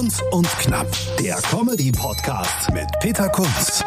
Kunz 0.00 0.22
und 0.30 0.48
Knapp, 0.60 0.86
der 1.18 1.36
Comedy-Podcast 1.42 2.72
mit 2.72 2.86
Peter 3.00 3.28
Kunz. 3.28 3.84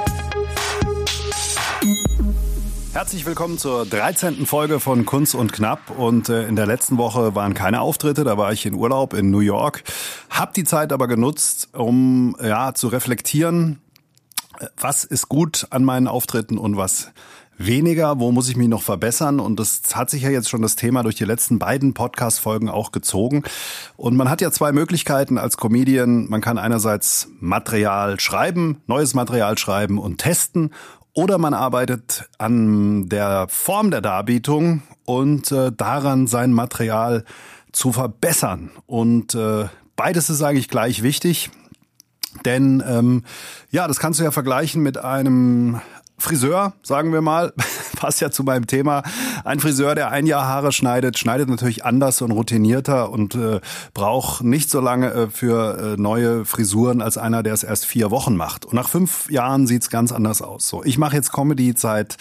Herzlich 2.94 3.26
willkommen 3.26 3.58
zur 3.58 3.88
13. 3.88 4.46
Folge 4.46 4.80
von 4.80 5.08
Kunz 5.08 5.34
und 5.34 5.52
Knapp. 5.52 5.90
Und 5.90 6.30
äh, 6.30 6.48
in 6.48 6.56
der 6.56 6.68
letzten 6.68 7.00
Woche 7.00 7.34
waren 7.34 7.56
keine 7.56 7.82
Auftritte, 7.82 8.24
da 8.24 8.38
war 8.38 8.54
ich 8.54 8.64
in 8.68 8.76
Urlaub 8.76 9.16
in 9.16 9.32
New 9.32 9.40
York. 9.40 9.82
Hab 10.30 10.54
die 10.54 10.66
Zeit 10.66 10.94
aber 10.94 11.08
genutzt, 11.08 11.70
um 11.74 12.38
ja 12.40 12.76
zu 12.76 12.90
reflektieren, 12.90 13.82
äh, 14.60 14.68
was 14.78 15.06
ist 15.06 15.30
gut 15.30 15.66
an 15.72 15.84
meinen 15.84 16.08
Auftritten 16.08 16.60
und 16.60 16.78
was 16.78 17.12
weniger, 17.58 18.20
wo 18.20 18.32
muss 18.32 18.50
ich 18.50 18.56
mich 18.56 18.68
noch 18.68 18.82
verbessern? 18.82 19.40
Und 19.40 19.60
das 19.60 19.82
hat 19.94 20.10
sich 20.10 20.24
ja 20.24 20.30
jetzt 20.30 20.50
schon 20.50 20.62
das 20.62 20.76
Thema 20.76 21.04
durch 21.04 21.16
die 21.16 21.26
letzten 21.26 21.60
beiden 21.60 21.94
Podcast-Folgen 21.94 22.70
auch 22.70 22.92
gezogen. 22.92 23.44
Und 23.96 24.16
man 24.16 24.30
hat 24.30 24.42
ja 24.42 24.52
zwei 24.52 24.72
Möglichkeiten 24.72 25.38
als 25.38 25.58
Comedian. 25.58 26.30
Man 26.30 26.42
kann 26.42 26.58
einerseits 26.58 27.28
Material 27.40 28.20
schreiben, 28.20 28.82
neues 28.88 29.14
Material 29.14 29.58
schreiben 29.58 29.98
und 29.98 30.18
testen. 30.18 30.72
Oder 31.14 31.38
man 31.38 31.54
arbeitet 31.54 32.28
an 32.40 33.08
der 33.08 33.48
Form 33.50 33.92
der 33.92 34.02
Darbietung 34.02 34.82
und 35.06 35.52
äh, 35.52 35.72
daran 35.72 36.26
sein 36.28 36.52
Material 36.52 37.24
zu 37.72 37.92
verbessern. 37.92 38.72
Und 38.88 39.36
äh, 39.36 39.66
beides 39.96 40.30
ist 40.30 40.42
eigentlich 40.42 40.70
gleich 40.70 41.04
wichtig. 41.04 41.52
Denn 42.46 42.84
ähm, 42.88 43.24
ja, 43.70 43.88
das 43.88 44.00
kannst 44.00 44.20
du 44.20 44.24
ja 44.24 44.32
vergleichen 44.32 44.82
mit 44.82 44.98
einem 44.98 45.82
Friseur, 46.24 46.72
sagen 46.84 47.12
wir 47.12 47.20
mal, 47.20 47.52
passt 47.98 48.22
ja 48.22 48.32
zu 48.32 48.44
meinem 48.44 48.66
Thema. 48.66 49.04
Ein 49.44 49.60
Friseur, 49.60 49.94
der 49.94 50.10
ein 50.10 50.26
Jahr 50.26 50.48
Haare 50.48 50.72
schneidet, 50.72 51.20
schneidet 51.20 51.50
natürlich 51.50 51.84
anders 51.84 52.22
und 52.22 52.32
routinierter 52.32 53.10
und 53.10 53.36
äh, 53.36 53.60
braucht 53.94 54.42
nicht 54.42 54.70
so 54.70 54.80
lange 54.80 55.12
äh, 55.12 55.28
für 55.28 55.78
äh, 55.78 56.02
neue 56.02 56.46
Frisuren 56.46 57.02
als 57.02 57.18
einer, 57.18 57.44
der 57.44 57.54
es 57.54 57.64
erst 57.64 57.86
vier 57.86 58.10
Wochen 58.10 58.38
macht. 58.38 58.64
Und 58.66 58.76
nach 58.76 58.88
fünf 58.88 59.30
Jahren 59.30 59.68
sieht's 59.68 59.90
ganz 59.90 60.14
anders 60.14 60.42
aus. 60.42 60.70
So, 60.70 60.82
ich 60.86 60.98
mache 60.98 61.18
jetzt 61.18 61.34
Comedy 61.34 61.74
seit 61.76 62.16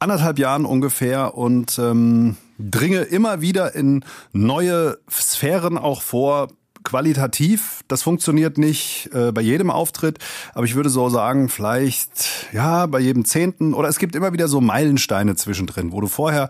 anderthalb 0.00 0.40
Jahren 0.40 0.64
ungefähr 0.64 1.36
und 1.36 1.78
ähm, 1.78 2.36
dringe 2.58 3.02
immer 3.02 3.40
wieder 3.40 3.76
in 3.76 4.04
neue 4.32 4.98
Sphären 5.08 5.78
auch 5.78 6.02
vor, 6.02 6.48
qualitativ, 6.86 7.82
das 7.88 8.02
funktioniert 8.02 8.56
nicht 8.56 9.10
äh, 9.12 9.32
bei 9.32 9.42
jedem 9.42 9.70
Auftritt, 9.70 10.18
aber 10.54 10.64
ich 10.64 10.74
würde 10.74 10.88
so 10.88 11.10
sagen, 11.10 11.50
vielleicht 11.50 12.46
ja 12.52 12.86
bei 12.86 13.00
jedem 13.00 13.24
Zehnten 13.24 13.74
oder 13.74 13.88
es 13.88 13.98
gibt 13.98 14.14
immer 14.16 14.32
wieder 14.32 14.48
so 14.48 14.60
Meilensteine 14.60 15.34
zwischendrin, 15.34 15.92
wo 15.92 16.00
du 16.00 16.06
vorher 16.06 16.48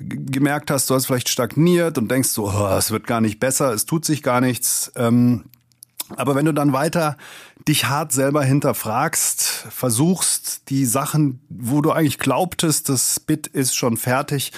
gemerkt 0.00 0.70
hast, 0.70 0.88
du 0.90 0.94
hast 0.94 1.06
vielleicht 1.06 1.28
stagniert 1.28 1.98
und 1.98 2.10
denkst 2.10 2.30
so, 2.30 2.48
oh, 2.48 2.76
es 2.76 2.90
wird 2.90 3.06
gar 3.06 3.20
nicht 3.20 3.38
besser, 3.38 3.72
es 3.72 3.84
tut 3.84 4.04
sich 4.04 4.22
gar 4.22 4.40
nichts. 4.40 4.90
Ähm, 4.96 5.44
aber 6.16 6.34
wenn 6.34 6.46
du 6.46 6.52
dann 6.52 6.72
weiter 6.72 7.16
dich 7.68 7.86
hart 7.86 8.12
selber 8.12 8.42
hinterfragst, 8.42 9.66
versuchst 9.70 10.68
die 10.70 10.86
Sachen, 10.86 11.40
wo 11.48 11.80
du 11.80 11.92
eigentlich 11.92 12.18
glaubtest, 12.18 12.88
das 12.88 13.20
Bit 13.20 13.46
ist 13.46 13.76
schon 13.76 13.96
fertig, 13.96 14.52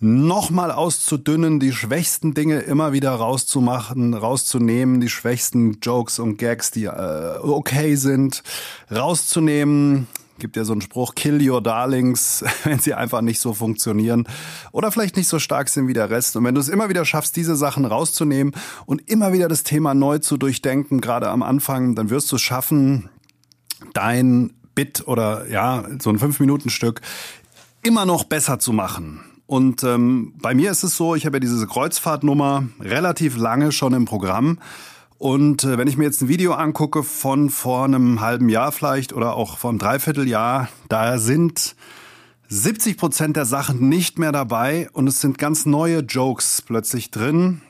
nochmal 0.00 0.72
auszudünnen, 0.72 1.60
die 1.60 1.72
schwächsten 1.72 2.32
Dinge 2.32 2.60
immer 2.60 2.92
wieder 2.92 3.12
rauszumachen, 3.12 4.14
rauszunehmen, 4.14 5.00
die 5.00 5.10
schwächsten 5.10 5.78
Jokes 5.80 6.18
und 6.18 6.38
Gags, 6.38 6.70
die 6.70 6.84
äh, 6.84 7.38
okay 7.42 7.94
sind, 7.96 8.42
rauszunehmen. 8.90 10.08
Gibt 10.38 10.56
ja 10.56 10.64
so 10.64 10.72
einen 10.72 10.80
Spruch, 10.80 11.14
kill 11.14 11.46
your 11.46 11.62
darlings, 11.62 12.42
wenn 12.64 12.78
sie 12.78 12.94
einfach 12.94 13.20
nicht 13.20 13.40
so 13.40 13.52
funktionieren 13.52 14.26
oder 14.72 14.90
vielleicht 14.90 15.18
nicht 15.18 15.28
so 15.28 15.38
stark 15.38 15.68
sind 15.68 15.86
wie 15.86 15.92
der 15.92 16.08
Rest. 16.08 16.34
Und 16.34 16.44
wenn 16.44 16.54
du 16.54 16.62
es 16.62 16.70
immer 16.70 16.88
wieder 16.88 17.04
schaffst, 17.04 17.36
diese 17.36 17.54
Sachen 17.54 17.84
rauszunehmen 17.84 18.54
und 18.86 19.06
immer 19.10 19.34
wieder 19.34 19.48
das 19.48 19.64
Thema 19.64 19.92
neu 19.92 20.18
zu 20.18 20.38
durchdenken, 20.38 21.02
gerade 21.02 21.28
am 21.28 21.42
Anfang, 21.42 21.94
dann 21.94 22.08
wirst 22.08 22.32
du 22.32 22.36
es 22.36 22.42
schaffen, 22.42 23.10
dein 23.92 24.54
Bit 24.74 25.06
oder 25.06 25.46
ja, 25.50 25.84
so 25.98 26.08
ein 26.08 26.18
Fünf-Minuten-Stück 26.18 27.02
immer 27.82 28.06
noch 28.06 28.24
besser 28.24 28.58
zu 28.58 28.72
machen. 28.72 29.20
Und 29.50 29.82
ähm, 29.82 30.32
bei 30.40 30.54
mir 30.54 30.70
ist 30.70 30.84
es 30.84 30.96
so, 30.96 31.16
ich 31.16 31.26
habe 31.26 31.38
ja 31.38 31.40
diese 31.40 31.66
Kreuzfahrtnummer 31.66 32.68
relativ 32.78 33.36
lange 33.36 33.72
schon 33.72 33.94
im 33.94 34.04
Programm. 34.04 34.60
Und 35.18 35.64
äh, 35.64 35.76
wenn 35.76 35.88
ich 35.88 35.96
mir 35.96 36.04
jetzt 36.04 36.22
ein 36.22 36.28
Video 36.28 36.52
angucke 36.52 37.02
von 37.02 37.50
vor 37.50 37.82
einem 37.82 38.20
halben 38.20 38.48
Jahr 38.48 38.70
vielleicht 38.70 39.12
oder 39.12 39.34
auch 39.34 39.58
vor 39.58 39.70
einem 39.70 39.80
Dreivierteljahr, 39.80 40.68
da 40.88 41.18
sind 41.18 41.74
70 42.46 42.96
Prozent 42.96 43.36
der 43.36 43.44
Sachen 43.44 43.88
nicht 43.88 44.20
mehr 44.20 44.30
dabei 44.30 44.88
und 44.92 45.08
es 45.08 45.20
sind 45.20 45.36
ganz 45.36 45.66
neue 45.66 45.98
Jokes 45.98 46.62
plötzlich 46.62 47.10
drin 47.10 47.60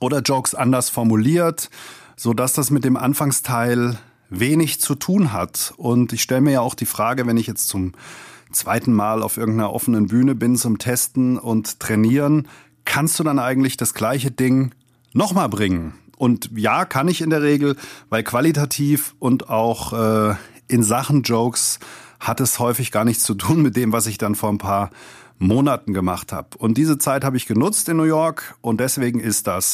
oder 0.00 0.20
Jokes 0.20 0.54
anders 0.54 0.88
formuliert, 0.88 1.68
so 2.16 2.32
dass 2.32 2.54
das 2.54 2.70
mit 2.70 2.84
dem 2.86 2.96
Anfangsteil 2.96 3.98
wenig 4.30 4.80
zu 4.80 4.94
tun 4.94 5.34
hat. 5.34 5.74
Und 5.76 6.14
ich 6.14 6.22
stelle 6.22 6.40
mir 6.40 6.52
ja 6.52 6.60
auch 6.62 6.74
die 6.74 6.86
Frage, 6.86 7.26
wenn 7.26 7.36
ich 7.36 7.46
jetzt 7.46 7.68
zum 7.68 7.92
zweiten 8.56 8.92
Mal 8.92 9.22
auf 9.22 9.36
irgendeiner 9.36 9.72
offenen 9.72 10.06
Bühne 10.06 10.34
bin 10.34 10.56
zum 10.56 10.78
Testen 10.78 11.38
und 11.38 11.80
trainieren, 11.80 12.48
kannst 12.84 13.18
du 13.18 13.24
dann 13.24 13.38
eigentlich 13.38 13.76
das 13.76 13.94
gleiche 13.94 14.30
Ding 14.30 14.72
nochmal 15.12 15.48
bringen? 15.48 15.94
Und 16.16 16.50
ja, 16.56 16.84
kann 16.84 17.08
ich 17.08 17.20
in 17.20 17.30
der 17.30 17.42
Regel, 17.42 17.76
weil 18.08 18.22
qualitativ 18.22 19.14
und 19.18 19.50
auch 19.50 19.92
äh, 19.92 20.34
in 20.68 20.82
Sachen 20.82 21.22
Jokes 21.22 21.78
hat 22.18 22.40
es 22.40 22.58
häufig 22.58 22.90
gar 22.90 23.04
nichts 23.04 23.24
zu 23.24 23.34
tun 23.34 23.62
mit 23.62 23.76
dem, 23.76 23.92
was 23.92 24.06
ich 24.06 24.18
dann 24.18 24.34
vor 24.34 24.48
ein 24.48 24.58
paar 24.58 24.90
Monaten 25.38 25.92
gemacht 25.92 26.32
habe. 26.32 26.56
Und 26.56 26.78
diese 26.78 26.98
Zeit 26.98 27.24
habe 27.24 27.36
ich 27.36 27.46
genutzt 27.46 27.88
in 27.88 27.98
New 27.98 28.04
York 28.04 28.56
und 28.62 28.80
deswegen 28.80 29.20
ist 29.20 29.46
das 29.46 29.72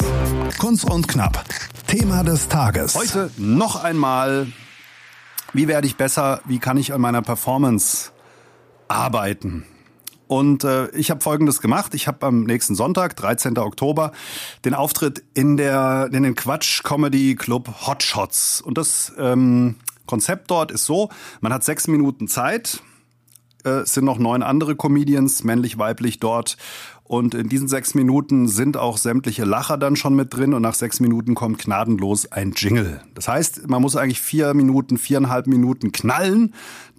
Kunst 0.59 0.89
und 0.89 1.07
Knapp. 1.07 1.45
Thema 1.87 2.23
des 2.23 2.49
Tages. 2.49 2.95
Heute 2.95 3.31
noch 3.37 3.81
einmal, 3.81 4.47
wie 5.53 5.67
werde 5.67 5.87
ich 5.87 5.95
besser, 5.95 6.41
wie 6.45 6.59
kann 6.59 6.77
ich 6.77 6.93
an 6.93 6.99
meiner 6.99 7.21
Performance 7.21 8.11
arbeiten. 8.93 9.65
Und 10.27 10.63
äh, 10.63 10.89
ich 10.91 11.11
habe 11.11 11.21
Folgendes 11.21 11.61
gemacht. 11.61 11.93
Ich 11.93 12.07
habe 12.07 12.25
am 12.25 12.43
nächsten 12.43 12.75
Sonntag, 12.75 13.15
13. 13.15 13.57
Oktober, 13.57 14.13
den 14.65 14.73
Auftritt 14.73 15.23
in 15.33 15.57
der 15.57 16.09
in 16.11 16.23
den 16.23 16.35
Quatsch 16.35 16.83
Comedy 16.83 17.35
Club 17.35 17.85
Hotshots. 17.85 18.61
Und 18.61 18.77
das 18.77 19.13
ähm, 19.17 19.75
Konzept 20.05 20.49
dort 20.49 20.71
ist 20.71 20.85
so: 20.85 21.09
Man 21.41 21.53
hat 21.53 21.63
sechs 21.63 21.87
Minuten 21.87 22.27
Zeit. 22.27 22.81
Äh, 23.65 23.81
es 23.81 23.93
sind 23.93 24.05
noch 24.05 24.17
neun 24.17 24.43
andere 24.43 24.75
Comedians, 24.75 25.43
männlich, 25.43 25.77
weiblich 25.77 26.19
dort. 26.19 26.57
Und 27.03 27.35
in 27.35 27.49
diesen 27.49 27.67
sechs 27.67 27.95
Minuten 27.95 28.47
sind 28.47 28.77
auch 28.77 28.97
sämtliche 28.97 29.43
Lacher 29.43 29.77
dann 29.77 29.95
schon 29.95 30.15
mit 30.15 30.33
drin 30.33 30.53
und 30.53 30.61
nach 30.61 30.73
sechs 30.73 30.99
Minuten 30.99 31.35
kommt 31.35 31.59
gnadenlos 31.59 32.31
ein 32.31 32.53
Jingle. 32.55 33.01
Das 33.13 33.27
heißt, 33.27 33.67
man 33.67 33.81
muss 33.81 33.95
eigentlich 33.95 34.21
vier 34.21 34.53
Minuten, 34.53 34.97
viereinhalb 34.97 35.47
Minuten 35.47 35.91
knallen, 35.91 36.53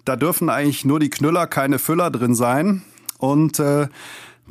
da 0.05 0.15
dürfen 0.15 0.49
eigentlich 0.49 0.85
nur 0.85 0.99
die 0.99 1.09
Knüller, 1.09 1.47
keine 1.47 1.79
Füller 1.79 2.11
drin 2.11 2.35
sein. 2.35 2.83
Und 3.17 3.59
äh, 3.59 3.87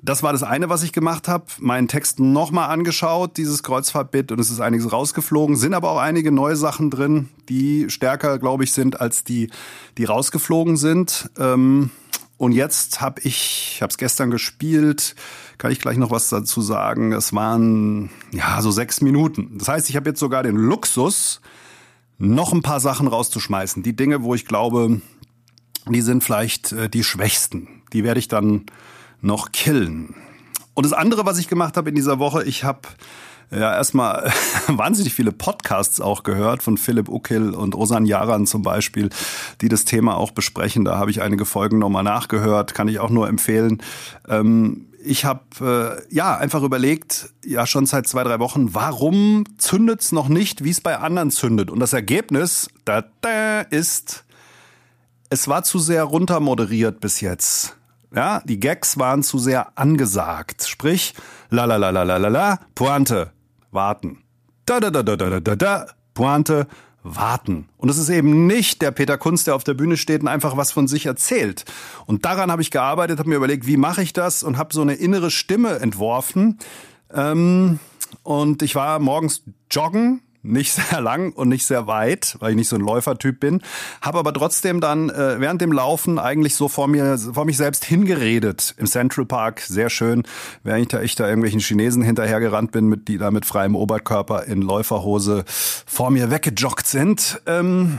das 0.02 0.22
war 0.22 0.32
das 0.32 0.42
eine, 0.42 0.68
was 0.68 0.82
ich 0.82 0.92
gemacht 0.92 1.28
habe. 1.28 1.44
Meinen 1.60 1.86
Text 1.86 2.18
nochmal 2.18 2.70
angeschaut, 2.70 3.36
dieses 3.36 3.62
Kreuzfahrtbit, 3.62 4.32
und 4.32 4.40
es 4.40 4.50
ist 4.50 4.60
einiges 4.60 4.92
rausgeflogen. 4.92 5.56
Sind 5.56 5.74
aber 5.74 5.92
auch 5.92 5.98
einige 5.98 6.32
neue 6.32 6.56
Sachen 6.56 6.90
drin, 6.90 7.28
die 7.48 7.88
stärker, 7.88 8.38
glaube 8.38 8.64
ich, 8.64 8.72
sind 8.72 9.00
als 9.00 9.22
die, 9.22 9.50
die 9.96 10.04
rausgeflogen 10.04 10.76
sind. 10.76 11.30
Ähm, 11.38 11.90
und 12.44 12.52
jetzt 12.52 13.00
habe 13.00 13.22
ich, 13.22 13.78
habe 13.80 13.90
es 13.90 13.96
gestern 13.96 14.30
gespielt, 14.30 15.14
kann 15.56 15.72
ich 15.72 15.80
gleich 15.80 15.96
noch 15.96 16.10
was 16.10 16.28
dazu 16.28 16.60
sagen. 16.60 17.12
Es 17.12 17.32
waren 17.32 18.10
ja 18.32 18.60
so 18.60 18.70
sechs 18.70 19.00
Minuten. 19.00 19.56
Das 19.56 19.68
heißt, 19.68 19.88
ich 19.88 19.96
habe 19.96 20.10
jetzt 20.10 20.20
sogar 20.20 20.42
den 20.42 20.56
Luxus, 20.56 21.40
noch 22.18 22.52
ein 22.52 22.60
paar 22.60 22.80
Sachen 22.80 23.08
rauszuschmeißen. 23.08 23.82
Die 23.82 23.96
Dinge, 23.96 24.22
wo 24.22 24.34
ich 24.34 24.44
glaube, 24.44 25.00
die 25.88 26.02
sind 26.02 26.22
vielleicht 26.22 26.72
äh, 26.72 26.90
die 26.90 27.02
schwächsten. 27.02 27.82
Die 27.94 28.04
werde 28.04 28.20
ich 28.20 28.28
dann 28.28 28.66
noch 29.22 29.52
killen. 29.52 30.14
Und 30.74 30.84
das 30.84 30.92
andere, 30.92 31.24
was 31.24 31.38
ich 31.38 31.48
gemacht 31.48 31.78
habe 31.78 31.88
in 31.88 31.94
dieser 31.94 32.18
Woche, 32.18 32.44
ich 32.44 32.62
habe 32.62 32.82
ja 33.50 33.74
erstmal 33.74 34.32
wahnsinnig 34.68 35.14
viele 35.14 35.32
Podcasts 35.32 36.00
auch 36.00 36.22
gehört 36.22 36.62
von 36.62 36.76
Philipp 36.76 37.08
Uckel 37.08 37.54
und 37.54 37.74
Osan 37.74 38.06
Yaran 38.06 38.46
zum 38.46 38.62
Beispiel, 38.62 39.10
die 39.60 39.68
das 39.68 39.84
Thema 39.84 40.16
auch 40.16 40.30
besprechen. 40.30 40.84
Da 40.84 40.98
habe 40.98 41.10
ich 41.10 41.22
einige 41.22 41.44
Folgen 41.44 41.78
nochmal 41.78 42.04
nachgehört, 42.04 42.74
kann 42.74 42.88
ich 42.88 42.98
auch 42.98 43.10
nur 43.10 43.28
empfehlen. 43.28 43.82
Ähm, 44.28 44.86
ich 45.06 45.24
habe 45.24 46.00
äh, 46.10 46.14
ja 46.14 46.36
einfach 46.36 46.62
überlegt, 46.62 47.30
ja 47.44 47.66
schon 47.66 47.86
seit 47.86 48.06
zwei, 48.06 48.24
drei 48.24 48.38
Wochen, 48.38 48.74
warum 48.74 49.44
zündet's 49.58 50.12
noch 50.12 50.28
nicht, 50.28 50.64
wie 50.64 50.70
es 50.70 50.80
bei 50.80 50.98
anderen 50.98 51.30
zündet? 51.30 51.70
Und 51.70 51.80
das 51.80 51.92
Ergebnis 51.92 52.68
da, 52.84 53.04
da 53.20 53.60
ist 53.60 54.24
es 55.30 55.48
war 55.48 55.64
zu 55.64 55.78
sehr 55.78 56.04
runtermoderiert 56.04 57.00
bis 57.00 57.20
jetzt. 57.20 57.76
Ja, 58.14 58.40
die 58.44 58.60
Gags 58.60 58.98
waren 58.98 59.22
zu 59.22 59.38
sehr 59.38 59.76
angesagt. 59.76 60.66
Sprich, 60.66 61.14
la 61.50 61.64
la 61.64 61.76
la 61.76 61.90
la 61.90 62.04
la 62.04 62.16
la 62.16 62.28
la, 62.28 62.58
Pointe, 62.74 63.32
warten. 63.72 64.22
Da 64.66 64.78
da 64.80 64.90
da 64.90 65.02
da 65.02 65.16
da 65.16 65.40
da 65.40 65.56
da, 65.56 65.86
Pointe, 66.14 66.68
warten. 67.02 67.68
Und 67.76 67.90
es 67.90 67.98
ist 67.98 68.08
eben 68.08 68.46
nicht 68.46 68.82
der 68.82 68.90
Peter 68.90 69.18
Kunz, 69.18 69.44
der 69.44 69.54
auf 69.54 69.64
der 69.64 69.74
Bühne 69.74 69.96
steht 69.96 70.22
und 70.22 70.28
einfach 70.28 70.56
was 70.56 70.72
von 70.72 70.88
sich 70.88 71.06
erzählt. 71.06 71.64
Und 72.06 72.24
daran 72.24 72.50
habe 72.50 72.62
ich 72.62 72.70
gearbeitet, 72.70 73.18
habe 73.18 73.28
mir 73.28 73.36
überlegt, 73.36 73.66
wie 73.66 73.76
mache 73.76 74.02
ich 74.02 74.12
das 74.12 74.42
und 74.42 74.56
habe 74.56 74.72
so 74.72 74.80
eine 74.80 74.94
innere 74.94 75.30
Stimme 75.30 75.80
entworfen. 75.80 76.58
Ähm, 77.12 77.78
und 78.22 78.62
ich 78.62 78.74
war 78.74 78.98
morgens 79.00 79.42
joggen 79.70 80.22
nicht 80.44 80.72
sehr 80.90 81.00
lang 81.00 81.32
und 81.32 81.48
nicht 81.48 81.66
sehr 81.66 81.86
weit, 81.86 82.36
weil 82.38 82.50
ich 82.50 82.56
nicht 82.56 82.68
so 82.68 82.76
ein 82.76 82.82
Läufertyp 82.82 83.40
bin. 83.40 83.62
Habe 84.00 84.18
aber 84.18 84.32
trotzdem 84.32 84.80
dann 84.80 85.10
äh, 85.10 85.40
während 85.40 85.60
dem 85.60 85.72
Laufen 85.72 86.18
eigentlich 86.18 86.54
so 86.54 86.68
vor 86.68 86.86
mir, 86.86 87.18
vor 87.18 87.44
mich 87.44 87.56
selbst 87.56 87.84
hingeredet 87.84 88.74
im 88.78 88.86
Central 88.86 89.26
Park. 89.26 89.60
Sehr 89.60 89.90
schön, 89.90 90.22
während 90.62 90.82
ich 90.82 90.88
da, 90.88 91.02
ich 91.02 91.14
da 91.14 91.26
irgendwelchen 91.26 91.60
Chinesen 91.60 92.02
hinterhergerannt 92.02 92.70
bin, 92.70 92.86
mit, 92.86 93.08
die 93.08 93.18
da 93.18 93.30
mit 93.30 93.46
freiem 93.46 93.74
Oberkörper 93.74 94.44
in 94.44 94.62
Läuferhose 94.62 95.44
vor 95.46 96.10
mir 96.10 96.30
weggejoggt 96.30 96.86
sind. 96.86 97.40
Ähm, 97.46 97.98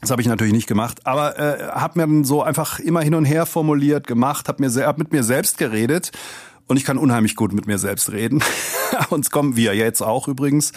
das 0.00 0.10
habe 0.10 0.22
ich 0.22 0.28
natürlich 0.28 0.54
nicht 0.54 0.66
gemacht, 0.66 1.06
aber 1.06 1.38
äh, 1.38 1.68
habe 1.72 1.98
mir 1.98 2.06
dann 2.06 2.24
so 2.24 2.42
einfach 2.42 2.78
immer 2.78 3.02
hin 3.02 3.14
und 3.14 3.26
her 3.26 3.44
formuliert, 3.44 4.06
gemacht, 4.06 4.48
habe 4.48 4.66
mir 4.66 4.86
hab 4.86 4.96
mit 4.96 5.12
mir 5.12 5.22
selbst 5.22 5.58
geredet 5.58 6.10
und 6.70 6.76
ich 6.76 6.84
kann 6.84 6.98
unheimlich 6.98 7.34
gut 7.34 7.52
mit 7.52 7.66
mir 7.66 7.78
selbst 7.78 8.12
reden. 8.12 8.44
und 9.10 9.24
es 9.24 9.32
kommen 9.32 9.56
wir 9.56 9.74
jetzt 9.74 10.02
auch 10.02 10.28
übrigens. 10.28 10.70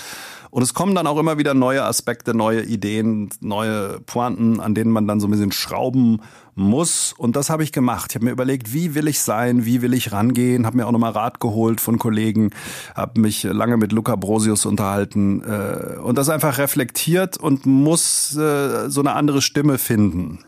Und 0.50 0.63
es 0.63 0.74
kommen 0.74 0.95
dann 0.95 1.06
auch 1.06 1.19
immer 1.19 1.38
wieder 1.38 1.54
neue 1.54 1.84
Aspekte, 1.84 2.36
neue 2.36 2.63
Ideen, 2.63 3.30
neue 3.42 4.00
Pointen, 4.00 4.60
an 4.60 4.74
denen 4.74 4.90
man 4.90 5.07
dann 5.07 5.19
so 5.19 5.28
ein 5.28 5.31
bisschen 5.31 5.51
schrauben 5.51 6.22
muss. 6.56 7.13
Und 7.16 7.36
das 7.36 7.51
habe 7.51 7.63
ich 7.63 7.72
gemacht. 7.72 8.07
Ich 8.10 8.16
habe 8.16 8.25
mir 8.25 8.31
überlegt, 8.31 8.74
wie 8.74 8.95
will 8.95 9.07
ich 9.07 9.19
sein, 9.19 9.66
wie 9.66 9.84
will 9.84 9.94
ich 9.94 10.12
rangehen, 10.12 10.66
habe 10.66 10.78
mir 10.78 10.88
auch 10.88 10.92
nochmal 10.92 11.12
Rat 11.12 11.40
geholt 11.40 11.80
von 11.80 12.00
Kollegen, 12.00 12.50
habe 12.96 13.22
mich 13.22 13.44
lange 13.44 13.78
mit 13.78 13.92
Luca 13.92 14.16
Brosius 14.16 14.66
unterhalten 14.66 15.44
äh, 15.44 16.00
und 16.00 16.18
das 16.18 16.30
einfach 16.30 16.57
reflektiert 16.57 17.38
und 17.38 17.68
muss 17.68 18.36
äh, 18.36 18.89
so 18.89 19.01
eine 19.01 19.13
andere 19.13 19.44
Stimme 19.44 19.78
finden. 19.78 20.39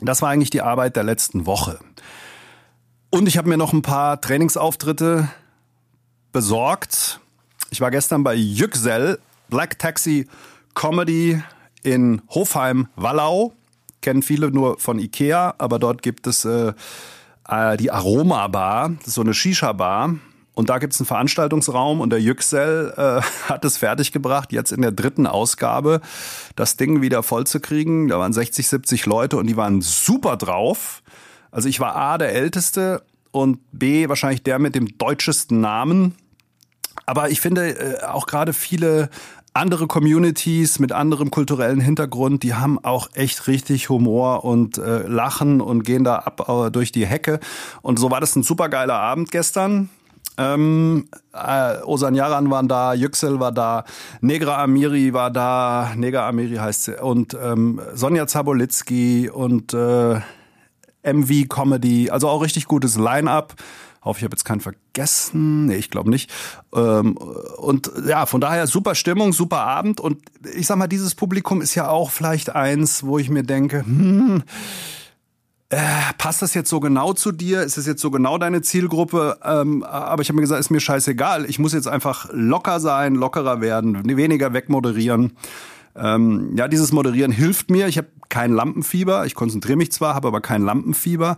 Das 0.00 0.22
war 0.22 0.28
eigentlich 0.28 0.50
die 0.50 0.62
Arbeit 0.62 0.94
der 0.94 1.02
letzten 1.02 1.46
Woche. 1.46 1.80
Und 3.10 3.26
ich 3.26 3.38
habe 3.38 3.48
mir 3.48 3.56
noch 3.56 3.72
ein 3.72 3.80
paar 3.80 4.20
Trainingsauftritte 4.20 5.28
besorgt. 6.30 7.20
Ich 7.70 7.80
war 7.80 7.90
gestern 7.90 8.22
bei 8.22 8.34
Yüksel 8.34 9.18
Black 9.48 9.78
Taxi 9.78 10.28
Comedy 10.74 11.42
in 11.82 12.20
Hofheim-Wallau. 12.28 13.54
Kennen 14.02 14.22
viele 14.22 14.50
nur 14.50 14.78
von 14.78 14.98
Ikea, 14.98 15.54
aber 15.56 15.78
dort 15.78 16.02
gibt 16.02 16.26
es 16.26 16.44
äh, 16.44 16.74
äh 17.48 17.76
die 17.78 17.90
Aroma 17.90 18.46
Bar, 18.48 18.90
das 18.98 19.08
ist 19.08 19.14
so 19.14 19.22
eine 19.22 19.32
Shisha-Bar. 19.32 20.16
Und 20.52 20.68
da 20.68 20.78
gibt 20.78 20.92
es 20.92 21.00
einen 21.00 21.06
Veranstaltungsraum 21.06 22.00
und 22.00 22.10
der 22.10 22.20
Yüksel 22.20 22.92
äh, 22.94 23.22
hat 23.48 23.64
es 23.64 23.78
fertiggebracht, 23.78 24.52
jetzt 24.52 24.70
in 24.70 24.82
der 24.82 24.92
dritten 24.92 25.26
Ausgabe 25.26 26.02
das 26.56 26.76
Ding 26.76 27.00
wieder 27.00 27.22
voll 27.22 27.46
zu 27.46 27.60
kriegen. 27.60 28.08
Da 28.08 28.18
waren 28.18 28.34
60, 28.34 28.68
70 28.68 29.06
Leute 29.06 29.38
und 29.38 29.46
die 29.46 29.56
waren 29.56 29.80
super 29.80 30.36
drauf. 30.36 31.02
Also 31.50 31.68
ich 31.68 31.80
war 31.80 31.96
A, 31.96 32.18
der 32.18 32.34
Älteste 32.34 33.02
und 33.30 33.58
B, 33.72 34.08
wahrscheinlich 34.08 34.42
der 34.42 34.58
mit 34.58 34.74
dem 34.74 34.98
deutschesten 34.98 35.60
Namen. 35.60 36.14
Aber 37.06 37.30
ich 37.30 37.40
finde 37.40 37.78
äh, 37.78 38.04
auch 38.04 38.26
gerade 38.26 38.52
viele 38.52 39.10
andere 39.54 39.86
Communities 39.86 40.78
mit 40.78 40.92
anderem 40.92 41.30
kulturellen 41.30 41.80
Hintergrund, 41.80 42.42
die 42.42 42.54
haben 42.54 42.82
auch 42.84 43.08
echt 43.14 43.48
richtig 43.48 43.88
Humor 43.88 44.44
und 44.44 44.78
äh, 44.78 45.06
lachen 45.06 45.60
und 45.60 45.82
gehen 45.82 46.04
da 46.04 46.16
ab 46.16 46.48
äh, 46.48 46.70
durch 46.70 46.92
die 46.92 47.06
Hecke. 47.06 47.40
Und 47.82 47.98
so 47.98 48.10
war 48.10 48.20
das 48.20 48.36
ein 48.36 48.42
supergeiler 48.42 48.94
Abend 48.94 49.30
gestern. 49.30 49.88
Ähm, 50.36 51.08
äh, 51.32 51.82
Osan 51.82 52.14
Yaran 52.14 52.48
waren 52.50 52.68
da, 52.68 52.94
Yüksel 52.94 53.40
war 53.40 53.50
da, 53.50 53.84
Negra 54.20 54.62
Amiri 54.62 55.12
war 55.12 55.32
da, 55.32 55.92
Negra 55.96 56.28
Amiri 56.28 56.56
heißt 56.56 56.84
sie, 56.84 57.02
und 57.02 57.36
ähm, 57.42 57.80
Sonja 57.94 58.28
Zabolitsky 58.28 59.28
und 59.28 59.74
äh, 59.74 60.20
MV 61.02 61.48
Comedy, 61.48 62.10
also 62.10 62.28
auch 62.28 62.42
richtig 62.42 62.66
gutes 62.66 62.96
Line-up. 62.96 63.54
Hoffe, 64.02 64.18
ich 64.18 64.24
habe 64.24 64.34
jetzt 64.34 64.44
keinen 64.44 64.60
vergessen. 64.60 65.66
Nee, 65.66 65.76
ich 65.76 65.90
glaube 65.90 66.08
nicht. 66.08 66.30
Ähm, 66.74 67.16
und 67.16 67.90
ja, 68.06 68.26
von 68.26 68.40
daher 68.40 68.66
super 68.66 68.94
Stimmung, 68.94 69.32
super 69.32 69.58
Abend. 69.60 70.00
Und 70.00 70.22
ich 70.54 70.66
sag 70.66 70.76
mal, 70.76 70.86
dieses 70.86 71.14
Publikum 71.14 71.60
ist 71.60 71.74
ja 71.74 71.88
auch 71.88 72.10
vielleicht 72.10 72.54
eins, 72.54 73.04
wo 73.04 73.18
ich 73.18 73.28
mir 73.28 73.42
denke, 73.42 73.84
hm, 73.84 74.44
äh, 75.70 75.78
passt 76.16 76.40
das 76.40 76.54
jetzt 76.54 76.70
so 76.70 76.80
genau 76.80 77.12
zu 77.12 77.32
dir? 77.32 77.62
Ist 77.62 77.76
das 77.76 77.86
jetzt 77.86 78.00
so 78.00 78.10
genau 78.10 78.38
deine 78.38 78.62
Zielgruppe? 78.62 79.38
Ähm, 79.44 79.82
aber 79.82 80.22
ich 80.22 80.28
habe 80.28 80.36
mir 80.36 80.42
gesagt, 80.42 80.60
ist 80.60 80.70
mir 80.70 80.80
scheißegal. 80.80 81.44
Ich 81.44 81.58
muss 81.58 81.74
jetzt 81.74 81.88
einfach 81.88 82.28
locker 82.32 82.80
sein, 82.80 83.14
lockerer 83.14 83.60
werden, 83.60 84.16
weniger 84.16 84.54
wegmoderieren. 84.54 85.36
Ähm, 85.98 86.54
ja, 86.56 86.68
dieses 86.68 86.92
Moderieren 86.92 87.32
hilft 87.32 87.70
mir. 87.70 87.88
Ich 87.88 87.98
habe 87.98 88.08
kein 88.28 88.52
Lampenfieber. 88.52 89.26
Ich 89.26 89.34
konzentriere 89.34 89.76
mich 89.76 89.92
zwar, 89.92 90.14
habe 90.14 90.28
aber 90.28 90.40
kein 90.40 90.62
Lampenfieber. 90.62 91.36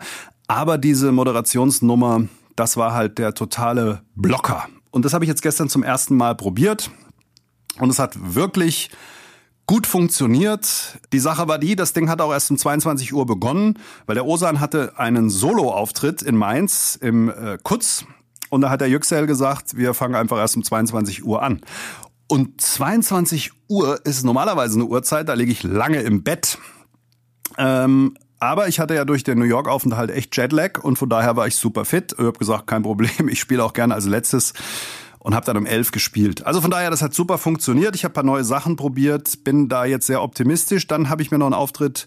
Aber 0.48 0.78
diese 0.78 1.12
Moderationsnummer, 1.12 2.26
das 2.56 2.76
war 2.76 2.92
halt 2.92 3.18
der 3.18 3.34
totale 3.34 4.02
Blocker. 4.14 4.68
Und 4.90 5.04
das 5.04 5.14
habe 5.14 5.24
ich 5.24 5.28
jetzt 5.28 5.42
gestern 5.42 5.68
zum 5.68 5.82
ersten 5.82 6.16
Mal 6.16 6.34
probiert. 6.34 6.90
Und 7.78 7.90
es 7.90 7.98
hat 7.98 8.34
wirklich 8.34 8.90
gut 9.66 9.86
funktioniert. 9.86 10.98
Die 11.12 11.20
Sache 11.20 11.46
war 11.46 11.58
die, 11.58 11.76
das 11.76 11.92
Ding 11.92 12.08
hat 12.08 12.20
auch 12.20 12.32
erst 12.32 12.50
um 12.50 12.58
22 12.58 13.14
Uhr 13.14 13.24
begonnen, 13.24 13.78
weil 14.06 14.16
der 14.16 14.26
Osan 14.26 14.58
hatte 14.58 14.98
einen 14.98 15.30
Solo-Auftritt 15.30 16.22
in 16.22 16.36
Mainz 16.36 16.98
im 17.00 17.28
äh, 17.28 17.56
Kutz. 17.62 18.04
Und 18.48 18.62
da 18.62 18.70
hat 18.70 18.80
der 18.80 18.88
Yüksel 18.88 19.28
gesagt, 19.28 19.76
wir 19.76 19.94
fangen 19.94 20.16
einfach 20.16 20.38
erst 20.38 20.56
um 20.56 20.64
22 20.64 21.24
Uhr 21.24 21.40
an. 21.40 21.60
Und 22.30 22.60
22 22.60 23.50
Uhr 23.66 24.06
ist 24.06 24.24
normalerweise 24.24 24.76
eine 24.76 24.84
Uhrzeit, 24.84 25.28
da 25.28 25.34
liege 25.34 25.50
ich 25.50 25.64
lange 25.64 26.00
im 26.02 26.22
Bett. 26.22 26.58
Ähm, 27.58 28.16
aber 28.38 28.68
ich 28.68 28.78
hatte 28.78 28.94
ja 28.94 29.04
durch 29.04 29.24
den 29.24 29.40
New 29.40 29.46
York-Aufenthalt 29.46 30.12
echt 30.12 30.36
Jetlag 30.36 30.78
und 30.80 30.96
von 30.96 31.08
daher 31.08 31.34
war 31.34 31.48
ich 31.48 31.56
super 31.56 31.84
fit. 31.84 32.12
Ich 32.12 32.24
habe 32.24 32.38
gesagt, 32.38 32.68
kein 32.68 32.84
Problem, 32.84 33.28
ich 33.28 33.40
spiele 33.40 33.64
auch 33.64 33.72
gerne 33.72 33.94
als 33.94 34.06
letztes 34.06 34.52
und 35.18 35.34
habe 35.34 35.44
dann 35.44 35.56
um 35.56 35.66
elf 35.66 35.90
gespielt. 35.90 36.46
Also 36.46 36.60
von 36.60 36.70
daher, 36.70 36.88
das 36.88 37.02
hat 37.02 37.14
super 37.14 37.36
funktioniert. 37.36 37.96
Ich 37.96 38.04
habe 38.04 38.14
paar 38.14 38.22
neue 38.22 38.44
Sachen 38.44 38.76
probiert, 38.76 39.42
bin 39.42 39.68
da 39.68 39.84
jetzt 39.84 40.06
sehr 40.06 40.22
optimistisch. 40.22 40.86
Dann 40.86 41.10
habe 41.10 41.22
ich 41.22 41.32
mir 41.32 41.38
noch 41.38 41.46
einen 41.46 41.54
Auftritt 41.54 42.06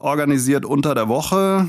organisiert 0.00 0.64
unter 0.66 0.96
der 0.96 1.06
Woche. 1.06 1.68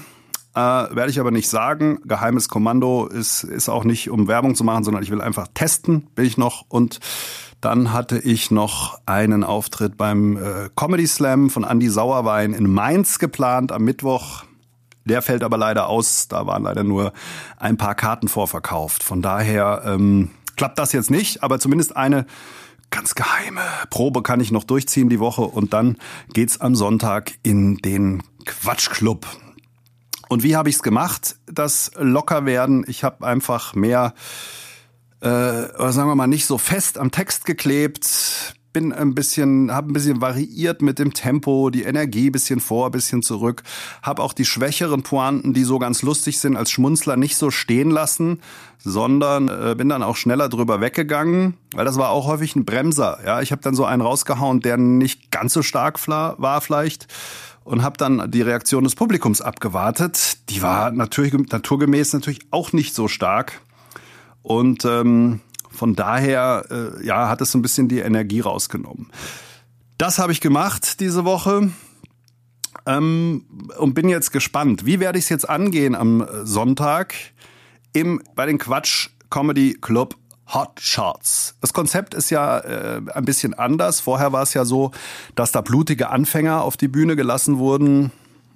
Äh, 0.56 0.59
Werde 0.59 1.12
ich 1.12 1.19
aber 1.19 1.30
nicht 1.30 1.50
sagen. 1.50 2.00
Geheimes 2.04 2.50
Kommando 2.50 3.06
ist, 3.06 3.44
ist 3.44 3.69
auch 3.69 3.83
nicht, 3.83 4.09
um 4.09 4.27
Werbung 4.27 4.56
zu 4.56 4.63
machen, 4.63 4.83
sondern 4.83 5.04
ich 5.04 5.12
will 5.12 5.21
einfach 5.21 5.47
testen, 5.54 6.07
will 6.15 6.25
ich 6.25 6.39
noch. 6.39 6.65
Und 6.68 7.00
dann 7.62 7.94
hatte 7.94 8.18
ich 8.18 8.50
noch 8.50 9.00
einen 9.06 9.44
Auftritt 9.44 9.96
beim 9.96 10.36
äh, 10.36 10.69
Comedy 10.75 11.06
Slam 11.06 11.52
von 11.52 11.63
Andy 11.63 11.90
Sauerwein 11.90 12.54
in 12.54 12.69
Mainz 12.69 13.19
geplant 13.19 13.72
am 13.72 13.84
Mittwoch. 13.84 14.44
Der 15.06 15.22
fällt 15.22 15.44
aber 15.44 15.58
leider 15.58 15.88
aus. 15.88 16.28
Da 16.28 16.48
waren 16.48 16.63
leider 16.63 16.84
nur 16.84 17.13
ein 17.58 17.78
paar 17.78 17.96
Karten 17.96 18.28
vorverkauft. 18.28 19.04
Von 19.04 19.22
daher 19.22 19.84
ähm, 19.86 20.31
klappt 20.58 20.80
das 20.80 20.92
jetzt 20.92 21.12
nicht, 21.12 21.44
aber 21.44 21.60
zumindest 21.60 21.96
eine 21.96 22.25
ganz 22.90 23.16
geheime 23.16 23.62
Probe 23.90 24.22
kann 24.22 24.42
ich 24.42 24.52
noch 24.52 24.64
durchziehen 24.64 25.09
die 25.09 25.19
Woche 25.19 25.44
und 25.44 25.74
dann 25.74 25.97
geht's 26.33 26.59
am 26.59 26.76
Sonntag 26.76 27.33
in 27.44 27.78
den 27.78 28.24
Quatschclub. 28.45 29.26
Und 30.30 30.44
wie 30.44 30.56
habe 30.56 30.69
ich's 30.69 30.81
gemacht? 30.81 31.35
Das 31.45 31.92
locker 31.97 32.45
werden. 32.45 32.85
Ich 32.88 33.04
habe 33.04 33.26
einfach 33.26 33.76
mehr 33.76 34.14
äh, 35.21 35.28
oder 35.28 35.92
sagen 35.92 36.09
wir 36.09 36.16
mal 36.16 36.28
nicht 36.28 36.45
so 36.45 36.57
fest 36.57 36.97
am 36.97 37.11
Text 37.11 37.45
geklebt, 37.45 38.56
bin 38.73 38.94
ein 38.94 39.13
bisschen, 39.13 39.71
habe 39.71 39.92
ein 39.92 39.94
bisschen 39.94 40.21
variiert 40.21 40.81
mit 40.81 40.99
dem 40.99 41.13
Tempo, 41.13 41.69
die 41.69 41.83
Energie 41.83 42.30
bisschen 42.30 42.59
vor, 42.59 42.90
bisschen 42.92 43.21
zurück, 43.21 43.63
habe 44.01 44.21
auch 44.21 44.33
die 44.33 44.45
schwächeren 44.45 45.04
Pointen, 45.04 45.54
die 45.54 45.63
so 45.63 45.80
ganz 45.80 46.01
lustig 46.01 46.40
sind, 46.40 46.56
als 46.56 46.71
Schmunzler 46.71 47.18
nicht 47.18 47.35
so 47.35 47.51
stehen 47.51 47.92
lassen, 47.92 48.42
sondern 48.80 49.49
äh, 49.49 49.75
bin 49.78 49.90
dann 49.90 50.04
auch 50.04 50.16
schneller 50.16 50.49
drüber 50.49 50.81
weggegangen, 50.81 51.56
weil 51.73 51.85
das 51.85 51.97
war 51.97 52.09
auch 52.09 52.28
häufig 52.28 52.56
ein 52.56 52.66
Bremser. 52.66 53.19
Ja, 53.25 53.42
ich 53.42 53.51
habe 53.51 53.61
dann 53.61 53.75
so 53.75 53.85
einen 53.85 54.01
rausgehauen, 54.01 54.61
der 54.61 54.78
nicht 54.78 55.31
ganz 55.31 55.54
so 55.54 55.63
stark 55.63 56.07
war 56.07 56.61
vielleicht 56.61 57.07
und 57.63 57.83
habe 57.83 57.97
dann 57.97 58.31
die 58.31 58.42
Reaktion 58.42 58.83
des 58.83 58.95
Publikums 58.95 59.42
abgewartet. 59.42 60.49
Die 60.49 60.61
war 60.61 60.92
natürlich 60.92 61.33
naturgemäß 61.33 62.13
natürlich 62.13 62.40
auch 62.51 62.73
nicht 62.73 62.95
so 62.95 63.07
stark. 63.07 63.61
Und 64.44 64.86
ähm, 64.86 65.42
von 65.69 65.95
daher 65.95 66.66
äh, 66.69 67.06
ja, 67.06 67.30
hat 67.30 67.42
es 67.42 67.52
so 67.52 67.57
ein 67.57 67.62
bisschen 67.62 67.88
die 67.88 68.00
Energie 68.00 68.42
rausgenommen. 68.42 69.12
Das 69.98 70.19
habe 70.19 70.31
ich 70.31 70.42
gemacht 70.42 71.00
diese 71.00 71.26
Woche 71.26 71.71
ähm, 72.86 73.45
und 73.78 73.94
bin 73.94 74.10
jetzt 74.10 74.31
gespannt. 74.31 74.86
Wie 74.86 75.00
werde 75.00 75.19
ich 75.19 75.26
es 75.26 75.30
jetzt 75.30 75.50
angehen 75.50 75.95
am 75.95 76.28
Sonntag 76.44 77.14
im, 77.94 78.21
bei 78.36 78.45
den 78.45 78.57
Quatsch 78.57 79.10
Comedy 79.30 79.78
Club 79.80 80.16
Hot 80.54 80.81
Shots. 80.81 81.56
Das 81.62 81.71
Konzept 81.71 82.14
ist 82.14 82.30
ja 82.30 82.60
äh, 82.60 83.02
ein 83.14 83.26
bisschen 83.26 83.54
anders. 83.54 84.02
Vorher 84.02 84.33
war 84.33 84.44
es 84.44 84.54
ja 84.54 84.66
so, 84.66 84.92
dass 85.36 85.52
da 85.52 85.62
blutige 85.62 86.10
Anfänger 86.10 86.62
auf 86.62 86.76
die 86.76 86.90
Bühne 86.90 87.16
gelassen 87.16 87.57
wurden. 87.57 88.12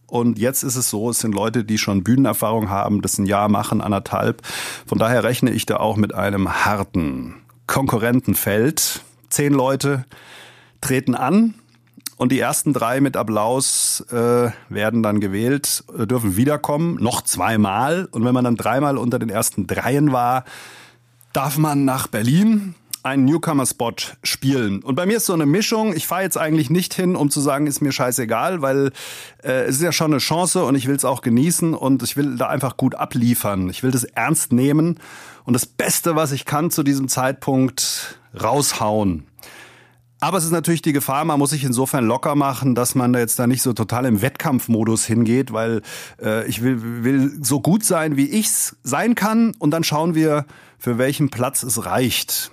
Und 0.08 0.38
jetzt 0.38 0.64
ist 0.64 0.76
es 0.76 0.90
so, 0.90 1.10
es 1.10 1.20
sind 1.20 1.34
Leute, 1.34 1.64
die 1.64 1.78
schon 1.78 2.04
Bühnenerfahrung 2.04 2.70
haben, 2.70 3.02
das 3.02 3.18
ein 3.18 3.26
Jahr 3.26 3.50
machen, 3.50 3.82
anderthalb. 3.82 4.42
Von 4.86 4.98
daher 4.98 5.24
rechne 5.24 5.52
ich 5.52 5.66
da 5.66 5.78
auch 5.78 5.98
mit 5.98 6.14
einem 6.14 6.66
harten 6.66 7.36
Konkurrentenfeld. 7.68 9.02
Zehn 9.30 9.54
Leute 9.54 10.06
treten 10.82 11.16
an 11.16 11.56
und 12.18 12.32
die 12.32 12.40
ersten 12.40 12.72
drei 12.72 13.02
mit 13.02 13.18
Applaus 13.18 14.06
äh, 14.12 14.52
werden 14.70 15.04
dann 15.04 15.20
gewählt, 15.20 15.84
äh, 15.98 16.08
dürfen 16.08 16.38
wiederkommen, 16.38 16.96
noch 16.96 17.22
zweimal. 17.22 18.08
Und 18.12 18.24
wenn 18.24 18.34
man 18.34 18.46
dann 18.46 18.56
dreimal 18.56 18.98
unter 18.98 19.20
den 19.20 19.30
ersten 19.30 19.68
dreien 19.68 20.12
war, 20.12 20.46
darf 21.34 21.58
man 21.58 21.84
nach 21.84 22.08
Berlin 22.08 22.76
einen 23.06 23.26
Newcomer-Spot 23.26 23.94
spielen. 24.24 24.82
Und 24.82 24.96
bei 24.96 25.06
mir 25.06 25.18
ist 25.18 25.28
so 25.28 25.34
eine 25.34 25.46
Mischung. 25.46 25.96
Ich 25.96 26.08
fahre 26.08 26.24
jetzt 26.24 26.38
eigentlich 26.38 26.72
nicht 26.72 26.96
hin, 26.96 27.16
um 27.16 27.30
zu 27.30 27.40
sagen, 27.40 27.68
ist 27.68 27.82
mir 27.82 27.92
scheißegal, 27.92 28.64
weil 28.64 28.92
äh, 29.44 29.66
es 29.66 29.76
ist 29.76 29.84
ja 29.84 29.92
schon 29.92 30.12
eine 30.12 30.18
Chance 30.18 30.66
und 30.66 30.74
ich 30.74 30.88
will 30.88 30.96
es 30.96 31.06
auch 31.06 31.22
genießen 31.22 31.76
und 31.76 32.02
ich 32.02 32.18
will 32.18 32.36
da 32.36 32.48
einfach 32.48 32.78
gut 32.78 32.96
abliefern. 32.96 33.70
Ich 33.70 33.84
will 33.84 33.92
das 33.92 34.06
ernst 34.06 34.52
nehmen 34.52 35.00
und 35.44 35.54
das 35.54 35.68
Beste, 35.68 36.16
was 36.16 36.32
ich 36.32 36.46
kann 36.46 36.72
zu 36.72 36.82
diesem 36.82 37.08
Zeitpunkt 37.08 38.20
raushauen. 38.42 39.28
Aber 40.20 40.40
es 40.40 40.46
ist 40.46 40.52
natürlich 40.52 40.82
die 40.82 40.94
Gefahr, 40.94 41.26
man 41.26 41.38
muss 41.38 41.52
sich 41.52 41.64
insofern 41.64 42.06
locker 42.06 42.34
machen, 42.34 42.74
dass 42.74 42.96
man 42.96 43.14
da 43.14 43.20
jetzt 43.20 43.38
da 43.38 43.46
nicht 43.46 43.62
so 43.62 43.74
total 43.74 44.06
im 44.06 44.24
Wettkampfmodus 44.24 45.06
hingeht, 45.06 45.54
weil 45.54 45.84
äh, 46.20 46.48
ich 46.48 46.64
will, 46.64 47.04
will 47.04 47.38
so 47.44 47.62
gut 47.62 47.84
sein, 47.84 48.18
wie 48.18 48.26
ich's 48.32 48.78
sein 48.82 49.14
kann 49.14 49.54
und 49.60 49.70
dann 49.70 49.84
schauen 49.84 50.16
wir, 50.16 50.48
für 50.80 50.98
welchen 50.98 51.30
Platz 51.30 51.62
es 51.62 51.86
reicht. 51.86 52.52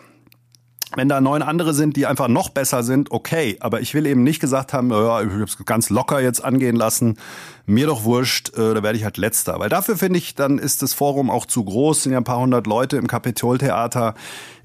Wenn 0.95 1.09
da 1.09 1.23
neun 1.23 1.41
andere 1.41 1.73
sind, 1.73 1.97
die 1.97 2.07
einfach 2.07 2.29
noch 2.29 2.51
besser 2.51 2.83
sind, 2.83 3.11
okay. 3.11 3.57
Aber 3.61 3.81
ich 3.81 3.95
will 3.95 4.05
eben 4.07 4.23
nicht 4.23 4.41
gesagt 4.41 4.75
haben, 4.75 4.91
ja, 4.91 5.23
ich 5.23 5.31
habe 5.31 5.45
es 5.45 5.57
ganz 5.65 5.89
locker 5.89 6.21
jetzt 6.21 6.45
angehen 6.45 6.77
lassen. 6.77 7.17
Mir 7.65 7.87
doch 7.87 8.05
wurscht, 8.05 8.51
äh, 8.59 8.75
da 8.75 8.83
werde 8.83 8.99
ich 8.99 9.05
halt 9.05 9.17
letzter. 9.17 9.59
Weil 9.59 9.71
dafür 9.71 9.97
finde 9.97 10.19
ich, 10.19 10.35
dann 10.35 10.59
ist 10.59 10.83
das 10.83 10.93
Forum 10.93 11.31
auch 11.31 11.47
zu 11.47 11.65
groß. 11.65 12.03
Sind 12.03 12.13
ja 12.13 12.19
ein 12.19 12.25
paar 12.25 12.41
hundert 12.41 12.67
Leute 12.67 12.99
im 12.99 13.07
Kapitoltheater 13.07 14.15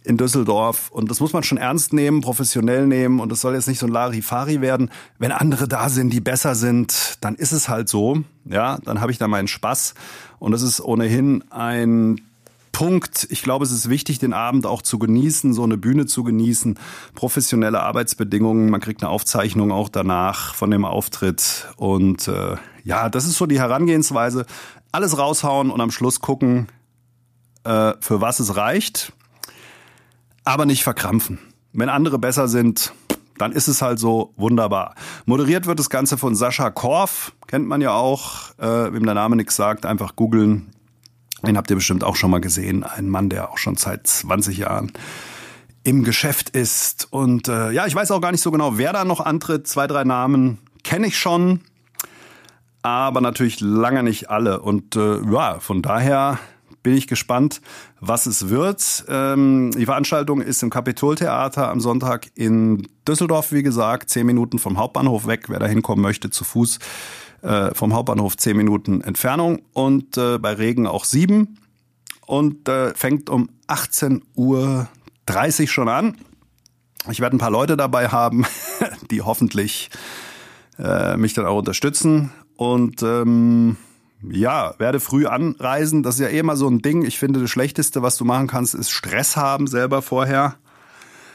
in 0.04 0.18
Düsseldorf. 0.18 0.90
Und 0.92 1.10
das 1.10 1.22
muss 1.22 1.32
man 1.32 1.44
schon 1.44 1.58
ernst 1.58 1.94
nehmen, 1.94 2.20
professionell 2.20 2.88
nehmen. 2.88 3.22
Und 3.22 3.32
es 3.32 3.40
soll 3.40 3.54
jetzt 3.54 3.68
nicht 3.70 3.80
so 3.80 3.86
ein 3.86 3.92
Larifari 3.92 4.60
werden. 4.60 4.92
Wenn 5.20 5.32
andere 5.32 5.70
da 5.70 5.88
sind, 5.88 6.12
die 6.12 6.22
besser 6.22 6.56
sind, 6.56 7.18
dann 7.22 7.36
ist 7.36 7.54
es 7.54 7.70
halt 7.70 7.88
so. 7.88 8.24
Ja, 8.44 8.80
dann 8.84 9.00
habe 9.00 9.14
ich 9.14 9.18
da 9.18 9.30
meinen 9.30 9.48
Spaß. 9.48 9.94
Und 10.40 10.52
es 10.52 10.62
ist 10.62 10.82
ohnehin 10.82 11.44
ein 11.52 12.20
Punkt. 12.72 13.28
Ich 13.30 13.42
glaube, 13.42 13.66
es 13.66 13.72
ist 13.72 13.90
wichtig, 13.90 14.20
den 14.20 14.34
Abend 14.34 14.66
auch 14.66 14.82
zu 14.82 15.00
genießen, 15.00 15.54
so 15.54 15.64
eine 15.64 15.78
Bühne 15.78 16.06
zu 16.06 16.24
genießen, 16.24 16.78
professionelle 17.16 17.82
Arbeitsbedingungen. 17.82 18.70
Man 18.70 18.82
kriegt 18.82 19.02
eine 19.02 19.10
Aufzeichnung 19.10 19.72
auch 19.72 19.90
danach 19.90 20.54
von 20.54 20.72
dem 20.72 20.86
Auftritt. 20.86 21.68
Und 21.78 22.28
äh, 22.28 22.58
ja, 22.84 23.10
das 23.10 23.26
ist 23.26 23.38
so 23.38 23.46
die 23.46 23.60
Herangehensweise. 23.60 24.46
Alles 24.92 25.18
raushauen 25.18 25.72
und 25.72 25.82
am 25.82 25.92
Schluss 25.92 26.22
gucken, 26.22 26.68
äh, 27.64 27.94
für 28.00 28.22
was 28.22 28.40
es 28.40 28.56
reicht 28.56 29.14
aber 30.48 30.66
nicht 30.66 30.84
verkrampfen. 30.84 31.40
Wenn 31.74 31.90
andere 31.90 32.18
besser 32.18 32.48
sind, 32.48 32.94
dann 33.38 33.52
ist 33.52 33.68
es 33.68 33.82
halt 33.82 34.00
so 34.00 34.34
wunderbar. 34.38 34.96
Moderiert 35.26 35.68
wird 35.68 35.78
das 35.78 35.90
Ganze 35.90 36.18
von 36.18 36.36
Sascha 36.36 36.72
Korf, 36.72 37.34
kennt 37.48 37.68
man 37.68 37.82
ja 37.82 37.92
auch, 37.92 38.58
äh, 38.58 38.94
wem 38.94 39.04
der 39.06 39.14
Name 39.14 39.36
nichts 39.36 39.58
sagt, 39.58 39.86
einfach 39.86 40.16
googeln. 40.16 40.72
Den 41.46 41.58
habt 41.58 41.70
ihr 41.70 41.76
bestimmt 41.76 42.04
auch 42.04 42.16
schon 42.16 42.32
mal 42.32 42.42
gesehen. 42.42 42.84
Ein 42.84 43.10
Mann, 43.10 43.30
der 43.30 43.52
auch 43.52 43.58
schon 43.58 43.76
seit 43.76 44.08
20 44.08 44.58
Jahren 44.58 44.92
im 45.84 46.04
Geschäft 46.04 46.50
ist. 46.50 47.08
Und 47.12 47.48
äh, 47.48 47.72
ja, 47.72 47.86
ich 47.86 47.96
weiß 47.96 48.12
auch 48.12 48.22
gar 48.22 48.32
nicht 48.32 48.42
so 48.42 48.52
genau, 48.52 48.78
wer 48.78 48.92
da 48.94 49.06
noch 49.06 49.22
antritt. 49.22 49.68
Zwei, 49.68 49.88
drei 49.88 50.04
Namen 50.04 50.58
kenne 50.84 51.08
ich 51.08 51.18
schon, 51.18 51.62
aber 52.82 53.22
natürlich 53.22 53.62
lange 53.62 54.04
nicht 54.04 54.30
alle. 54.30 54.62
Und 54.62 54.96
äh, 54.96 55.22
ja, 55.32 55.60
von 55.60 55.82
daher 55.82 56.40
bin 56.84 56.96
ich 56.96 57.08
gespannt, 57.08 57.62
was 58.00 58.26
es 58.26 58.50
wird. 58.50 59.06
Ähm, 59.08 59.72
die 59.78 59.86
Veranstaltung 59.86 60.42
ist 60.42 60.64
im 60.64 60.70
Kapitoltheater 60.70 61.70
am 61.70 61.80
Sonntag 61.80 62.28
in 62.36 62.88
Düsseldorf, 63.08 63.52
wie 63.52 63.64
gesagt, 63.64 64.10
zehn 64.10 64.26
Minuten 64.26 64.60
vom 64.60 64.78
Hauptbahnhof 64.78 65.28
weg. 65.28 65.46
Wer 65.48 65.60
da 65.60 65.68
hinkommen 65.68 66.02
möchte, 66.02 66.30
zu 66.30 66.44
Fuß 66.44 66.80
äh, 67.42 67.74
vom 67.74 67.94
Hauptbahnhof 67.94 68.38
zehn 68.38 68.58
Minuten 68.58 69.02
Entfernung 69.02 69.62
und 69.74 70.18
äh, 70.18 70.38
bei 70.38 70.54
Regen 70.54 70.88
auch 70.88 71.06
sieben 71.06 71.60
und 72.26 72.68
äh, 72.68 72.94
fängt 72.94 73.30
um 73.30 73.50
18 73.68 74.24
Uhr 74.36 74.88
30 75.26 75.72
schon 75.72 75.90
an. 75.90 76.18
Ich 77.10 77.20
werde 77.20 77.36
ein 77.36 77.40
paar 77.40 77.52
Leute 77.52 77.78
dabei 77.78 78.10
haben, 78.10 78.46
die 79.12 79.22
hoffentlich 79.22 79.90
äh, 80.80 81.18
mich 81.18 81.34
dann 81.34 81.46
auch 81.46 81.60
unterstützen 81.60 82.32
und 82.56 83.02
ähm, 83.04 83.78
ja, 84.30 84.74
werde 84.80 85.00
früh 85.00 85.26
anreisen. 85.28 86.04
Das 86.04 86.16
ist 86.16 86.22
ja 86.22 86.28
eh 86.28 86.40
immer 86.40 86.58
so 86.58 86.68
ein 86.68 86.82
Ding. 86.82 87.06
Ich 87.06 87.20
finde, 87.20 87.40
das 87.40 87.50
Schlechteste, 87.50 88.02
was 88.02 88.18
du 88.18 88.26
machen 88.26 88.48
kannst, 88.48 88.74
ist 88.74 88.90
Stress 88.90 89.38
haben 89.38 89.68
selber 89.68 90.02
vorher. 90.02 90.56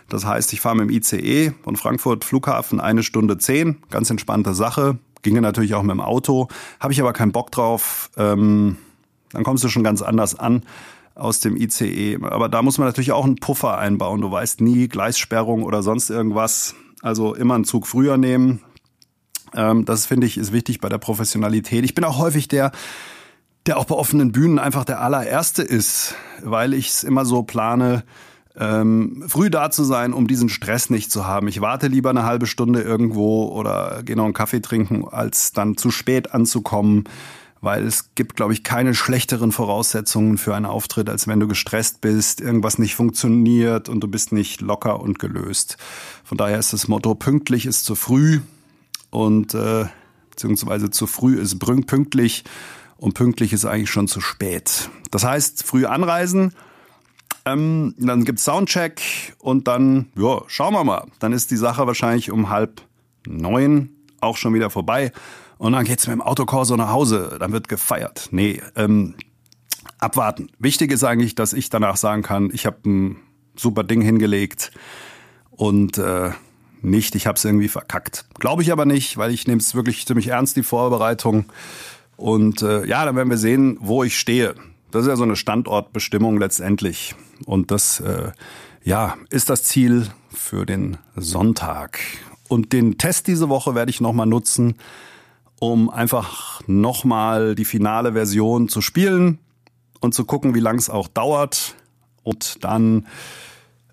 Das 0.09 0.27
heißt, 0.27 0.53
ich 0.53 0.61
fahre 0.61 0.77
mit 0.77 0.91
dem 0.91 0.97
ICE 0.97 1.53
von 1.63 1.77
Frankfurt 1.77 2.25
Flughafen 2.25 2.81
eine 2.81 3.03
Stunde 3.03 3.39
zehn. 3.39 3.79
Ganz 3.91 4.11
entspannte 4.11 4.53
Sache. 4.53 4.99
Ginge 5.23 5.41
natürlich 5.41 5.75
auch 5.75 5.83
mit 5.83 5.93
dem 5.93 6.01
Auto. 6.01 6.49
Habe 6.81 6.93
ich 6.93 7.01
aber 7.01 7.13
keinen 7.13 7.33
Bock 7.33 7.51
drauf. 7.51 8.11
Ähm, 8.17 8.77
dann 9.31 9.45
kommst 9.45 9.65
du 9.65 9.69
schon 9.69 9.85
ganz 9.85 10.03
anders 10.03 10.39
an 10.39 10.63
aus 11.15 11.41
dem 11.41 11.57
ICE. 11.57 12.19
Aber 12.23 12.49
da 12.49 12.63
muss 12.63 12.79
man 12.79 12.89
natürlich 12.89 13.13
auch 13.13 13.25
einen 13.25 13.37
Puffer 13.37 13.79
einbauen. 13.79 14.21
Du 14.21 14.31
weißt 14.31 14.61
nie, 14.61 14.89
Gleissperrung 14.89 15.63
oder 15.63 15.83
sonst 15.83 16.11
irgendwas. 16.11 16.75
Also 17.03 17.35
immer 17.35 17.55
einen 17.55 17.65
Zug 17.65 17.87
früher 17.87 18.17
nehmen. 18.17 18.61
Ähm, 19.55 19.85
das 19.85 20.07
finde 20.07 20.27
ich 20.27 20.39
ist 20.39 20.53
wichtig 20.53 20.81
bei 20.81 20.89
der 20.89 20.99
Professionalität. 20.99 21.85
Ich 21.85 21.95
bin 21.95 22.05
auch 22.05 22.19
häufig 22.19 22.49
der, 22.49 22.73
der 23.67 23.79
auch 23.79 23.85
bei 23.85 23.95
offenen 23.95 24.33
Bühnen 24.33 24.59
einfach 24.59 24.85
der 24.85 25.01
allererste 25.01 25.63
ist, 25.63 26.15
weil 26.43 26.75
ich 26.75 26.89
es 26.89 27.05
immer 27.05 27.25
so 27.25 27.43
plane, 27.43 28.05
ähm, 28.59 29.25
früh 29.27 29.51
da 29.51 29.71
zu 29.71 29.85
sein, 29.85 30.13
um 30.13 30.27
diesen 30.27 30.49
Stress 30.49 30.91
nicht 30.91 31.11
zu 31.11 31.27
haben. 31.27 31.49
Ich 31.49 31.61
warte 31.61 31.87
lieber 31.89 32.11
eine 32.11 32.25
halbe 32.25 32.47
Stunde 32.47 32.83
irgendwo 32.83 33.47
oder 33.47 34.03
gehe 34.05 34.17
noch 34.17 34.25
einen 34.25 34.35
Kaffee 34.35 34.61
trinken, 34.61 35.07
als 35.09 35.53
dann 35.53 35.77
zu 35.77 35.91
spät 35.91 36.35
anzukommen, 36.35 37.05
weil 37.61 37.87
es 37.87 38.15
gibt, 38.15 38.37
glaube 38.37 38.53
ich, 38.53 38.65
keine 38.65 38.95
schlechteren 38.95 39.53
Voraussetzungen 39.53 40.37
für 40.37 40.55
einen 40.55 40.67
Auftritt, 40.67 41.09
als 41.09 41.29
wenn 41.29 41.41
du 41.41 41.49
gestresst 41.49 42.01
bist, 42.01 42.41
irgendwas 42.41 42.79
nicht 42.79 42.95
funktioniert 42.95 43.89
und 43.89 44.01
du 44.01 44.09
bist 44.09 44.33
nicht 44.33 44.61
locker 44.61 45.01
und 45.01 45.19
gelöst. 45.19 45.79
Von 46.25 46.37
daher 46.37 46.59
ist 46.59 46.73
das 46.73 46.89
Motto, 46.89 47.15
pünktlich 47.15 47.65
ist 47.65 47.85
zu 47.85 47.95
früh 47.95 48.41
und 49.11 49.55
äh, 49.55 49.87
beziehungsweise 50.31 50.91
zu 50.91 51.07
früh 51.07 51.39
ist 51.39 51.59
pünktlich 51.59 52.45
und 52.97 53.15
pünktlich 53.15 53.53
ist 53.53 53.65
eigentlich 53.65 53.91
schon 53.91 54.09
zu 54.09 54.21
spät. 54.21 54.91
Das 55.11 55.25
heißt, 55.25 55.63
früh 55.63 55.87
anreisen, 55.87 56.53
ähm, 57.45 57.95
dann 57.99 58.25
gibt's 58.25 58.45
Soundcheck 58.45 59.01
und 59.39 59.69
dann, 59.69 60.07
ja, 60.17 60.43
schauen 60.47 60.75
wir 60.75 60.85
mal. 60.85 61.07
Dann 61.19 61.33
ist 61.33 61.51
die 61.51 61.57
Sache 61.57 61.87
wahrscheinlich 61.87 62.31
um 62.31 62.51
halb 62.51 62.83
neun 63.27 63.91
auch 64.21 64.37
schon 64.37 64.55
wieder 64.55 64.71
vorbei. 64.71 65.13
Und 65.59 65.73
dann 65.73 65.85
geht's 65.85 66.07
mit 66.07 66.15
dem 66.15 66.23
Autokorso 66.23 66.77
nach 66.77 66.91
Hause. 66.91 67.37
Dann 67.39 67.53
wird 67.53 67.69
gefeiert. 67.69 68.29
Nee, 68.31 68.61
ähm, 68.77 69.15
abwarten. 69.99 70.49
Wichtig 70.59 70.91
ist 70.93 71.05
eigentlich, 71.05 71.35
dass 71.35 71.53
ich 71.53 71.71
danach 71.71 71.97
sagen 71.97 72.23
kann, 72.23 72.51
ich 72.53 72.67
habe 72.67 72.79
ein 72.85 73.17
super 73.57 73.85
Ding 73.85 74.01
hingelegt 74.01 74.73
und 75.51 75.99
äh, 75.99 76.31
nicht, 76.81 77.15
ich 77.15 77.27
habe 77.27 77.37
es 77.37 77.45
irgendwie 77.45 77.69
verkackt. 77.69 78.25
Glaube 78.39 78.63
ich 78.63 78.73
aber 78.73 78.87
nicht, 78.87 79.17
weil 79.17 79.33
ich 79.33 79.47
nehme 79.47 79.61
es 79.61 79.75
wirklich 79.75 80.05
ziemlich 80.07 80.29
ernst, 80.29 80.57
die 80.57 80.65
Vorbereitung. 80.65 81.45
Und 82.17 82.63
äh, 82.63 82.85
ja, 82.87 83.05
dann 83.05 83.15
werden 83.15 83.31
wir 83.31 83.39
sehen, 83.39 83.79
wo 83.81 84.03
ich 84.03 84.19
stehe. 84.19 84.55
Das 84.93 85.03
ist 85.03 85.09
ja 85.09 85.17
so 85.17 85.23
eine 85.23 85.37
Standortbestimmung 85.37 86.39
letztendlich. 86.39 87.15
Und 87.47 87.71
das 87.71 87.99
äh, 88.01 88.31
ja, 88.85 89.17
ist 89.31 89.49
das 89.51 89.65
Ziel 89.65 90.09
für 90.31 90.67
den 90.67 90.99
Sonntag. 91.17 91.99
Und 92.49 92.73
den 92.75 92.99
Test 92.99 93.27
diese 93.27 93.49
Woche 93.49 93.75
werde 93.75 93.91
ich 93.91 94.03
nochmal 94.03 94.27
nutzen, 94.27 94.75
um 95.59 95.89
einfach 95.89 96.61
nochmal 96.67 97.55
die 97.55 97.65
finale 97.65 98.13
Version 98.13 98.69
zu 98.69 98.83
spielen 98.83 99.39
und 100.01 100.13
zu 100.13 100.27
gucken, 100.27 100.55
wie 100.55 100.61
lang 100.61 100.77
es 100.77 100.91
auch 100.91 101.09
dauert. 101.09 101.75
Und 102.23 102.63
dann 102.63 103.07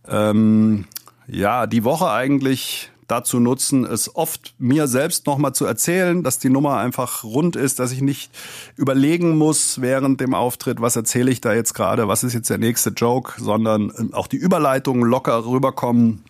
ähm, 0.06 0.86
ja, 1.28 1.66
die 1.66 1.86
Woche 1.86 2.12
eigentlich 2.12 2.92
dazu 3.10 3.40
nutzen, 3.40 3.86
es 3.86 4.16
oft 4.16 4.54
mir 4.60 4.88
selbst 4.88 5.26
nochmal 5.26 5.54
zu 5.54 5.66
erzählen, 5.66 6.24
dass 6.24 6.40
die 6.40 6.50
Nummer 6.50 6.78
einfach 6.78 7.24
rund 7.24 7.56
ist, 7.56 7.80
dass 7.80 7.92
ich 7.92 8.02
nicht 8.02 8.32
überlegen 8.76 9.38
muss 9.38 9.82
während 9.82 10.22
dem 10.22 10.34
Auftritt, 10.34 10.80
was 10.80 10.96
erzähle 10.96 11.32
ich 11.32 11.42
da 11.42 11.54
jetzt 11.54 11.74
gerade, 11.74 12.08
was 12.08 12.24
ist 12.24 12.34
jetzt 12.34 12.50
der 12.50 12.60
nächste 12.60 12.92
Joke, 12.92 13.34
sondern 13.42 13.90
äh, 13.90 14.14
auch 14.14 14.28
die 14.28 14.38
Überleitungen 14.38 15.04
locker 15.04 15.46
rüberkommen 15.46 16.24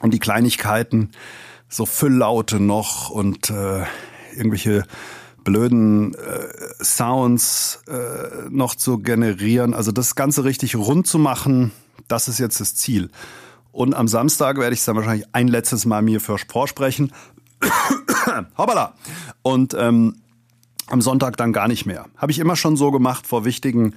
und 0.00 0.12
die 0.12 0.18
Kleinigkeiten, 0.18 1.10
so 1.68 1.86
Fülllaute 1.86 2.58
noch 2.58 3.10
und 3.10 3.50
äh, 3.50 3.84
irgendwelche 4.36 4.84
blöden 5.44 6.14
äh, 6.14 6.84
Sounds 6.84 7.82
äh, 7.88 8.48
noch 8.50 8.74
zu 8.74 8.98
generieren. 8.98 9.74
Also 9.74 9.92
das 9.92 10.14
Ganze 10.14 10.44
richtig 10.44 10.76
rund 10.76 11.06
zu 11.06 11.18
machen, 11.18 11.72
das 12.08 12.28
ist 12.28 12.38
jetzt 12.38 12.60
das 12.60 12.74
Ziel. 12.74 13.10
Und 13.72 13.94
am 13.94 14.08
Samstag 14.08 14.58
werde 14.58 14.74
ich 14.74 14.80
es 14.80 14.84
dann 14.84 14.96
wahrscheinlich 14.96 15.26
ein 15.32 15.48
letztes 15.48 15.86
Mal 15.86 16.02
mir 16.02 16.20
für 16.20 16.38
vorsprechen. 16.38 17.12
Hoppala. 18.58 18.94
Und 19.42 19.74
ähm, 19.74 20.16
am 20.88 21.00
Sonntag 21.00 21.36
dann 21.36 21.52
gar 21.52 21.68
nicht 21.68 21.86
mehr. 21.86 22.06
Habe 22.16 22.32
ich 22.32 22.38
immer 22.38 22.56
schon 22.56 22.76
so 22.76 22.90
gemacht 22.90 23.26
vor 23.26 23.44
wichtigen 23.44 23.94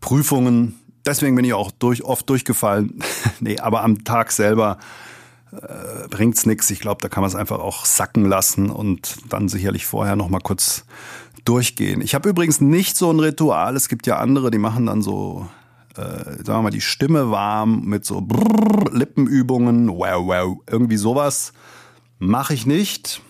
Prüfungen. 0.00 0.80
Deswegen 1.06 1.36
bin 1.36 1.44
ich 1.44 1.54
auch 1.54 1.70
durch, 1.70 2.02
oft 2.02 2.28
durchgefallen. 2.28 3.00
nee, 3.40 3.58
aber 3.58 3.82
am 3.82 4.04
Tag 4.04 4.32
selber 4.32 4.78
äh, 5.52 6.08
bringt's 6.08 6.46
nichts. 6.46 6.70
Ich 6.70 6.80
glaube, 6.80 7.00
da 7.02 7.08
kann 7.08 7.20
man 7.20 7.28
es 7.28 7.36
einfach 7.36 7.58
auch 7.58 7.84
sacken 7.84 8.24
lassen 8.24 8.70
und 8.70 9.16
dann 9.28 9.48
sicherlich 9.48 9.86
vorher 9.86 10.16
noch 10.16 10.28
mal 10.28 10.40
kurz 10.40 10.84
durchgehen. 11.44 12.00
Ich 12.00 12.14
habe 12.14 12.28
übrigens 12.28 12.60
nicht 12.60 12.96
so 12.96 13.10
ein 13.10 13.20
Ritual. 13.20 13.76
Es 13.76 13.88
gibt 13.88 14.06
ja 14.06 14.18
andere, 14.18 14.50
die 14.50 14.58
machen 14.58 14.86
dann 14.86 15.02
so 15.02 15.46
äh, 15.96 16.02
sagen 16.02 16.46
wir 16.46 16.62
mal, 16.62 16.70
die 16.70 16.80
Stimme 16.80 17.30
warm 17.30 17.84
mit 17.84 18.04
so 18.04 18.20
Brrr, 18.20 18.92
Lippenübungen, 18.92 19.88
wow, 19.88 20.26
wow, 20.26 20.56
irgendwie 20.68 20.96
sowas 20.96 21.52
mache 22.18 22.54
ich 22.54 22.66
nicht. 22.66 23.22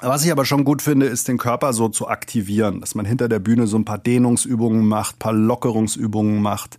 Was 0.00 0.24
ich 0.24 0.32
aber 0.32 0.44
schon 0.44 0.64
gut 0.64 0.82
finde, 0.82 1.06
ist 1.06 1.28
den 1.28 1.38
Körper 1.38 1.72
so 1.72 1.88
zu 1.88 2.08
aktivieren, 2.08 2.80
dass 2.80 2.94
man 2.94 3.06
hinter 3.06 3.28
der 3.28 3.38
Bühne 3.38 3.66
so 3.66 3.76
ein 3.76 3.84
paar 3.84 3.98
Dehnungsübungen 3.98 4.86
macht, 4.86 5.18
paar 5.18 5.32
Lockerungsübungen 5.32 6.42
macht. 6.42 6.78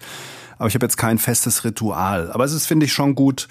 Aber 0.58 0.68
ich 0.68 0.76
habe 0.76 0.86
jetzt 0.86 0.98
kein 0.98 1.18
festes 1.18 1.64
Ritual. 1.64 2.32
Aber 2.32 2.44
es 2.44 2.54
ist, 2.54 2.68
finde 2.68 2.86
ich, 2.86 2.94
schon 2.94 3.16
gut, 3.16 3.48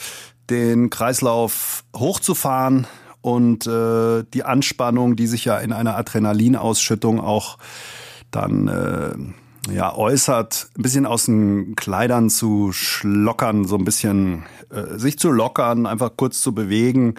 den 0.51 0.91
Kreislauf 0.91 1.85
hochzufahren 1.97 2.87
und 3.21 3.67
äh, 3.67 4.25
die 4.35 4.45
Anspannung, 4.45 5.17
die 5.17 5.27
sich 5.27 5.47
ja 5.47 5.59
in 5.59 5.73
einer 5.73 5.97
Adrenalinausschüttung 5.97 7.21
auch 7.21 7.59
dann 8.31 8.69
äh, 8.69 9.15
ja 9.73 9.95
äußert, 9.95 10.69
ein 10.77 10.83
bisschen 10.83 11.07
aus 11.07 11.27
den 11.27 11.77
Kleidern 11.77 12.31
zu 12.31 12.73
schlockern, 12.73 13.65
so 13.65 13.77
ein 13.77 13.85
bisschen 13.85 14.45
äh, 14.71 14.99
sich 14.99 15.19
zu 15.19 15.31
lockern, 15.31 15.87
einfach 15.87 16.13
kurz 16.17 16.43
zu 16.43 16.55
bewegen. 16.55 17.15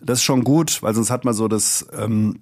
Das 0.00 0.18
ist 0.18 0.24
schon 0.24 0.44
gut, 0.44 0.82
weil 0.82 0.94
sonst 0.94 1.10
hat 1.10 1.24
man 1.24 1.34
so 1.34 1.48
das 1.48 1.86
ähm, 1.96 2.40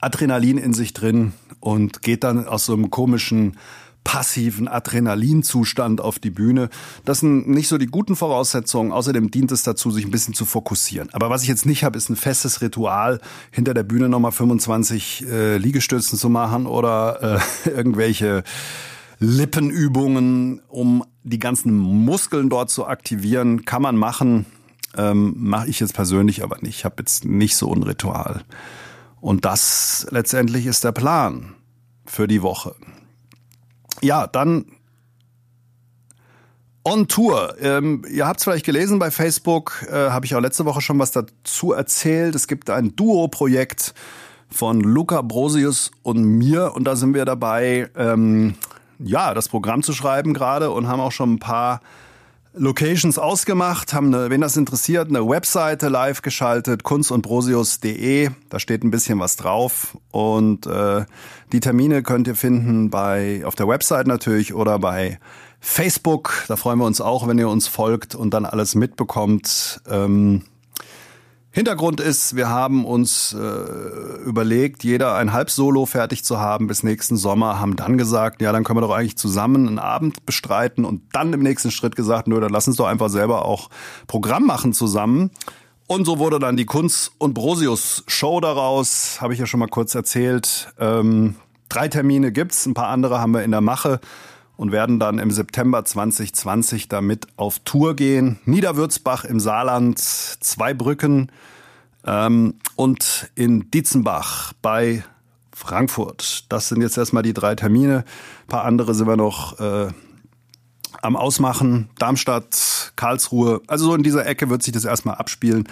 Adrenalin 0.00 0.58
in 0.58 0.72
sich 0.72 0.92
drin 0.92 1.32
und 1.60 2.02
geht 2.02 2.24
dann 2.24 2.46
aus 2.46 2.66
so 2.66 2.72
einem 2.72 2.90
komischen 2.90 3.56
passiven 4.04 4.68
Adrenalinzustand 4.68 6.00
auf 6.00 6.18
die 6.18 6.30
Bühne. 6.30 6.68
Das 7.04 7.20
sind 7.20 7.48
nicht 7.48 7.68
so 7.68 7.78
die 7.78 7.86
guten 7.86 8.16
Voraussetzungen. 8.16 8.92
Außerdem 8.92 9.30
dient 9.30 9.52
es 9.52 9.62
dazu, 9.62 9.90
sich 9.90 10.04
ein 10.04 10.10
bisschen 10.10 10.34
zu 10.34 10.44
fokussieren. 10.44 11.08
Aber 11.12 11.30
was 11.30 11.42
ich 11.42 11.48
jetzt 11.48 11.66
nicht 11.66 11.84
habe, 11.84 11.96
ist 11.96 12.10
ein 12.10 12.16
festes 12.16 12.60
Ritual, 12.60 13.20
hinter 13.50 13.74
der 13.74 13.84
Bühne 13.84 14.08
nochmal 14.08 14.32
25 14.32 15.26
äh, 15.26 15.56
Liegestützen 15.56 16.18
zu 16.18 16.28
machen 16.28 16.66
oder 16.66 17.40
äh, 17.64 17.68
irgendwelche 17.70 18.42
Lippenübungen, 19.18 20.60
um 20.68 21.04
die 21.22 21.38
ganzen 21.38 21.76
Muskeln 21.76 22.48
dort 22.48 22.70
zu 22.70 22.86
aktivieren. 22.86 23.64
Kann 23.64 23.82
man 23.82 23.96
machen. 23.96 24.46
Ähm, 24.96 25.34
Mache 25.38 25.68
ich 25.68 25.80
jetzt 25.80 25.94
persönlich 25.94 26.42
aber 26.42 26.58
nicht. 26.60 26.78
Ich 26.78 26.84
habe 26.84 26.96
jetzt 26.98 27.24
nicht 27.24 27.56
so 27.56 27.72
ein 27.72 27.82
Ritual. 27.82 28.42
Und 29.20 29.44
das 29.44 30.06
letztendlich 30.10 30.66
ist 30.66 30.82
der 30.82 30.92
Plan 30.92 31.54
für 32.04 32.26
die 32.26 32.42
Woche. 32.42 32.74
Ja, 34.02 34.26
dann 34.26 34.66
On 36.84 37.06
Tour. 37.06 37.54
Ähm, 37.60 38.04
ihr 38.10 38.26
habt 38.26 38.40
es 38.40 38.44
vielleicht 38.44 38.66
gelesen 38.66 38.98
bei 38.98 39.12
Facebook, 39.12 39.86
äh, 39.88 40.10
habe 40.10 40.26
ich 40.26 40.34
auch 40.34 40.40
letzte 40.40 40.64
Woche 40.64 40.80
schon 40.80 40.98
was 40.98 41.12
dazu 41.12 41.72
erzählt. 41.72 42.34
Es 42.34 42.48
gibt 42.48 42.70
ein 42.70 42.96
Duo-Projekt 42.96 43.94
von 44.50 44.80
Luca 44.80 45.22
Brosius 45.22 45.92
und 46.02 46.24
mir 46.24 46.72
und 46.74 46.84
da 46.84 46.96
sind 46.96 47.14
wir 47.14 47.24
dabei, 47.24 47.88
ähm, 47.96 48.56
ja, 48.98 49.32
das 49.32 49.48
Programm 49.48 49.84
zu 49.84 49.92
schreiben 49.92 50.34
gerade 50.34 50.70
und 50.72 50.88
haben 50.88 51.00
auch 51.00 51.12
schon 51.12 51.34
ein 51.34 51.38
paar 51.38 51.80
Locations 52.54 53.18
ausgemacht, 53.18 53.94
haben, 53.94 54.14
eine, 54.14 54.28
wen 54.28 54.42
das 54.42 54.58
interessiert, 54.58 55.08
eine 55.08 55.26
Webseite 55.26 55.88
live 55.88 56.20
geschaltet, 56.20 56.82
kunstundbrosius.de. 56.82 58.28
Da 58.50 58.58
steht 58.58 58.84
ein 58.84 58.90
bisschen 58.90 59.18
was 59.18 59.36
drauf. 59.36 59.96
Und 60.10 60.66
äh, 60.66 61.06
die 61.52 61.60
Termine 61.60 62.02
könnt 62.02 62.28
ihr 62.28 62.34
finden 62.34 62.90
bei 62.90 63.42
auf 63.46 63.54
der 63.54 63.68
Website 63.68 64.06
natürlich 64.06 64.52
oder 64.52 64.78
bei 64.78 65.18
Facebook. 65.60 66.44
Da 66.48 66.56
freuen 66.56 66.78
wir 66.78 66.84
uns 66.84 67.00
auch, 67.00 67.26
wenn 67.26 67.38
ihr 67.38 67.48
uns 67.48 67.68
folgt 67.68 68.14
und 68.14 68.34
dann 68.34 68.44
alles 68.44 68.74
mitbekommt. 68.74 69.80
Ähm, 69.88 70.42
Hintergrund 71.54 72.00
ist, 72.00 72.34
wir 72.34 72.48
haben 72.48 72.86
uns 72.86 73.36
äh, 73.38 74.22
überlegt, 74.24 74.84
jeder 74.84 75.16
ein 75.16 75.34
Halbsolo 75.34 75.84
fertig 75.84 76.24
zu 76.24 76.40
haben 76.40 76.66
bis 76.66 76.82
nächsten 76.82 77.18
Sommer, 77.18 77.60
haben 77.60 77.76
dann 77.76 77.98
gesagt, 77.98 78.40
ja, 78.40 78.52
dann 78.52 78.64
können 78.64 78.78
wir 78.78 78.86
doch 78.86 78.94
eigentlich 78.94 79.18
zusammen 79.18 79.68
einen 79.68 79.78
Abend 79.78 80.24
bestreiten 80.24 80.86
und 80.86 81.02
dann 81.12 81.30
im 81.34 81.42
nächsten 81.42 81.70
Schritt 81.70 81.94
gesagt, 81.94 82.26
nö, 82.26 82.40
dann 82.40 82.50
lass 82.50 82.68
uns 82.68 82.76
doch 82.76 82.86
einfach 82.86 83.10
selber 83.10 83.44
auch 83.44 83.68
Programm 84.06 84.46
machen 84.46 84.72
zusammen. 84.72 85.30
Und 85.86 86.06
so 86.06 86.18
wurde 86.18 86.38
dann 86.38 86.56
die 86.56 86.64
Kunst 86.64 87.12
und 87.18 87.34
Brosius 87.34 88.02
Show 88.06 88.40
daraus, 88.40 89.20
habe 89.20 89.34
ich 89.34 89.38
ja 89.38 89.44
schon 89.44 89.60
mal 89.60 89.68
kurz 89.68 89.94
erzählt. 89.94 90.72
Ähm, 90.78 91.34
drei 91.68 91.88
Termine 91.88 92.32
gibt's, 92.32 92.64
ein 92.64 92.72
paar 92.72 92.88
andere 92.88 93.20
haben 93.20 93.32
wir 93.32 93.42
in 93.42 93.50
der 93.50 93.60
Mache 93.60 94.00
und 94.62 94.70
werden 94.70 95.00
dann 95.00 95.18
im 95.18 95.32
September 95.32 95.84
2020 95.84 96.86
damit 96.86 97.26
auf 97.34 97.58
Tour 97.64 97.96
gehen. 97.96 98.38
Niederwürzbach 98.44 99.24
im 99.24 99.40
Saarland, 99.40 99.98
Zweibrücken 99.98 101.32
ähm, 102.06 102.54
und 102.76 103.28
in 103.34 103.72
Dietzenbach 103.72 104.52
bei 104.62 105.02
Frankfurt. 105.52 106.44
Das 106.48 106.68
sind 106.68 106.80
jetzt 106.80 106.96
erstmal 106.96 107.24
die 107.24 107.34
drei 107.34 107.56
Termine. 107.56 108.04
Ein 108.44 108.46
paar 108.46 108.62
andere 108.62 108.94
sind 108.94 109.08
wir 109.08 109.16
noch 109.16 109.58
äh, 109.58 109.88
am 111.02 111.16
Ausmachen. 111.16 111.90
Darmstadt, 111.98 112.92
Karlsruhe. 112.94 113.62
Also 113.66 113.86
so 113.86 113.96
in 113.96 114.04
dieser 114.04 114.26
Ecke 114.26 114.48
wird 114.48 114.62
sich 114.62 114.72
das 114.72 114.84
erstmal 114.84 115.16
abspielen. 115.16 115.68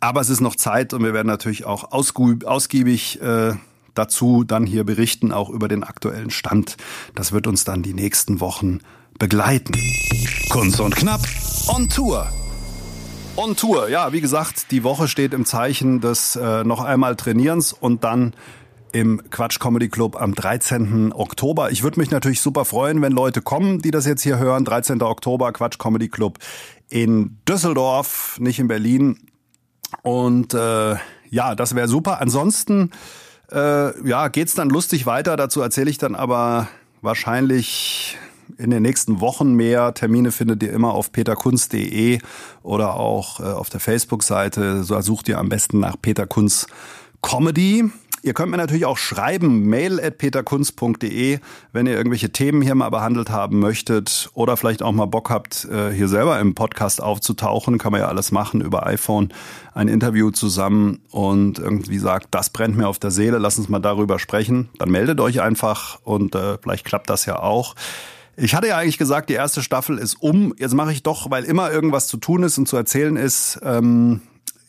Aber 0.00 0.20
es 0.20 0.28
ist 0.28 0.42
noch 0.42 0.54
Zeit 0.54 0.92
und 0.92 1.02
wir 1.02 1.14
werden 1.14 1.28
natürlich 1.28 1.64
auch 1.64 1.92
ausgiebig 1.92 3.22
äh, 3.22 3.54
dazu 3.98 4.44
dann 4.44 4.64
hier 4.64 4.84
berichten, 4.84 5.32
auch 5.32 5.50
über 5.50 5.68
den 5.68 5.84
aktuellen 5.84 6.30
Stand. 6.30 6.76
Das 7.14 7.32
wird 7.32 7.46
uns 7.46 7.64
dann 7.64 7.82
die 7.82 7.94
nächsten 7.94 8.40
Wochen 8.40 8.80
begleiten. 9.18 9.74
Kunst 10.50 10.80
und 10.80 10.94
Knapp 10.96 11.20
on 11.66 11.88
Tour. 11.88 12.28
On 13.36 13.54
Tour, 13.54 13.88
ja, 13.88 14.12
wie 14.12 14.20
gesagt, 14.20 14.70
die 14.70 14.82
Woche 14.82 15.06
steht 15.06 15.32
im 15.32 15.44
Zeichen 15.44 16.00
des 16.00 16.36
äh, 16.36 16.64
noch 16.64 16.82
einmal 16.82 17.16
Trainierens 17.16 17.72
und 17.72 18.02
dann 18.04 18.34
im 18.92 19.22
Quatsch 19.30 19.60
Comedy 19.60 19.88
Club 19.88 20.20
am 20.20 20.34
13. 20.34 21.12
Oktober. 21.12 21.70
Ich 21.70 21.82
würde 21.82 22.00
mich 22.00 22.10
natürlich 22.10 22.40
super 22.40 22.64
freuen, 22.64 23.02
wenn 23.02 23.12
Leute 23.12 23.42
kommen, 23.42 23.80
die 23.80 23.90
das 23.90 24.06
jetzt 24.06 24.22
hier 24.22 24.38
hören. 24.38 24.64
13. 24.64 25.02
Oktober, 25.02 25.52
Quatsch 25.52 25.78
Comedy 25.78 26.08
Club 26.08 26.38
in 26.88 27.38
Düsseldorf, 27.48 28.38
nicht 28.40 28.58
in 28.58 28.68
Berlin. 28.68 29.18
Und 30.02 30.54
äh, 30.54 30.96
ja, 31.30 31.54
das 31.54 31.74
wäre 31.74 31.88
super. 31.88 32.20
Ansonsten 32.20 32.90
äh, 33.52 34.08
ja, 34.08 34.28
geht's 34.28 34.54
dann 34.54 34.68
lustig 34.68 35.06
weiter. 35.06 35.36
Dazu 35.36 35.60
erzähle 35.60 35.90
ich 35.90 35.98
dann 35.98 36.14
aber 36.14 36.68
wahrscheinlich 37.02 38.18
in 38.56 38.70
den 38.70 38.82
nächsten 38.82 39.20
Wochen 39.20 39.54
mehr. 39.54 39.94
Termine 39.94 40.32
findet 40.32 40.62
ihr 40.62 40.72
immer 40.72 40.92
auf 40.92 41.12
peterkunz.de 41.12 42.18
oder 42.62 42.94
auch 42.94 43.40
äh, 43.40 43.44
auf 43.44 43.70
der 43.70 43.80
Facebook-Seite. 43.80 44.84
So 44.84 45.00
sucht 45.00 45.28
ihr 45.28 45.38
am 45.38 45.48
besten 45.48 45.80
nach 45.80 45.96
Peter 46.00 46.26
Kunz 46.26 46.66
Comedy. 47.22 47.90
Ihr 48.22 48.34
könnt 48.34 48.50
mir 48.50 48.56
natürlich 48.56 48.86
auch 48.86 48.98
schreiben, 48.98 49.66
mail 49.66 50.00
at 50.00 50.18
peterkunz.de, 50.18 51.38
wenn 51.72 51.86
ihr 51.86 51.96
irgendwelche 51.96 52.30
Themen 52.30 52.62
hier 52.62 52.74
mal 52.74 52.90
behandelt 52.90 53.30
haben 53.30 53.60
möchtet 53.60 54.30
oder 54.34 54.56
vielleicht 54.56 54.82
auch 54.82 54.92
mal 54.92 55.06
Bock 55.06 55.30
habt, 55.30 55.66
äh, 55.66 55.92
hier 55.92 56.08
selber 56.08 56.38
im 56.40 56.54
Podcast 56.54 57.02
aufzutauchen. 57.02 57.78
Kann 57.78 57.92
man 57.92 58.00
ja 58.00 58.08
alles 58.08 58.32
machen 58.32 58.60
über 58.60 58.86
iPhone, 58.86 59.32
ein 59.74 59.88
Interview 59.88 60.30
zusammen 60.30 61.00
und 61.10 61.58
irgendwie 61.58 61.98
sagt, 61.98 62.28
das 62.32 62.50
brennt 62.50 62.76
mir 62.76 62.88
auf 62.88 62.98
der 62.98 63.10
Seele, 63.10 63.38
lass 63.38 63.58
uns 63.58 63.68
mal 63.68 63.78
darüber 63.78 64.18
sprechen. 64.18 64.68
Dann 64.78 64.90
meldet 64.90 65.20
euch 65.20 65.40
einfach 65.40 66.00
und 66.02 66.34
äh, 66.34 66.58
vielleicht 66.60 66.84
klappt 66.84 67.10
das 67.10 67.26
ja 67.26 67.38
auch. 67.40 67.74
Ich 68.36 68.54
hatte 68.54 68.68
ja 68.68 68.78
eigentlich 68.78 68.98
gesagt, 68.98 69.30
die 69.30 69.34
erste 69.34 69.62
Staffel 69.62 69.98
ist 69.98 70.14
um. 70.14 70.54
Jetzt 70.58 70.74
mache 70.74 70.92
ich 70.92 71.02
doch, 71.02 71.30
weil 71.30 71.44
immer 71.44 71.72
irgendwas 71.72 72.06
zu 72.06 72.18
tun 72.18 72.44
ist 72.44 72.56
und 72.56 72.68
zu 72.68 72.76
erzählen 72.76 73.16
ist, 73.16 73.58
ähm, 73.64 74.20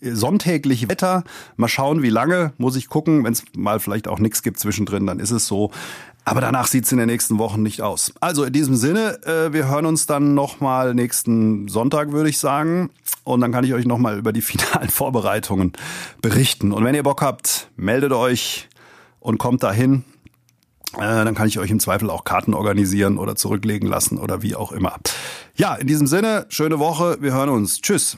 sonntäglich 0.01 0.89
Wetter. 0.89 1.23
Mal 1.57 1.67
schauen, 1.67 2.01
wie 2.01 2.09
lange. 2.09 2.53
Muss 2.57 2.75
ich 2.75 2.87
gucken. 2.87 3.23
Wenn 3.23 3.33
es 3.33 3.43
mal 3.55 3.79
vielleicht 3.79 4.07
auch 4.07 4.19
nichts 4.19 4.43
gibt 4.43 4.59
zwischendrin, 4.59 5.05
dann 5.05 5.19
ist 5.19 5.31
es 5.31 5.47
so. 5.47 5.71
Aber 6.25 6.41
danach 6.41 6.67
sieht 6.67 6.85
es 6.85 6.91
in 6.91 6.99
den 6.99 7.07
nächsten 7.07 7.39
Wochen 7.39 7.63
nicht 7.63 7.81
aus. 7.81 8.13
Also 8.19 8.43
in 8.43 8.53
diesem 8.53 8.75
Sinne, 8.75 9.23
äh, 9.25 9.51
wir 9.51 9.67
hören 9.67 9.85
uns 9.85 10.05
dann 10.05 10.35
nochmal 10.35 10.93
nächsten 10.93 11.67
Sonntag, 11.67 12.11
würde 12.11 12.29
ich 12.29 12.37
sagen. 12.37 12.91
Und 13.23 13.41
dann 13.41 13.51
kann 13.51 13.63
ich 13.63 13.73
euch 13.73 13.85
nochmal 13.85 14.17
über 14.17 14.31
die 14.31 14.41
finalen 14.43 14.89
Vorbereitungen 14.89 15.73
berichten. 16.21 16.71
Und 16.71 16.83
wenn 16.83 16.95
ihr 16.95 17.03
Bock 17.03 17.21
habt, 17.21 17.69
meldet 17.77 18.11
euch 18.11 18.69
und 19.19 19.37
kommt 19.37 19.63
dahin. 19.63 20.03
Äh, 20.95 20.99
dann 20.99 21.35
kann 21.35 21.47
ich 21.47 21.59
euch 21.59 21.71
im 21.71 21.79
Zweifel 21.79 22.09
auch 22.09 22.23
Karten 22.23 22.53
organisieren 22.53 23.17
oder 23.17 23.35
zurücklegen 23.35 23.87
lassen 23.87 24.17
oder 24.17 24.41
wie 24.41 24.55
auch 24.55 24.71
immer. 24.71 24.97
Ja, 25.55 25.75
in 25.75 25.87
diesem 25.87 26.07
Sinne, 26.07 26.45
schöne 26.49 26.79
Woche. 26.79 27.17
Wir 27.21 27.33
hören 27.33 27.49
uns. 27.49 27.81
Tschüss. 27.81 28.17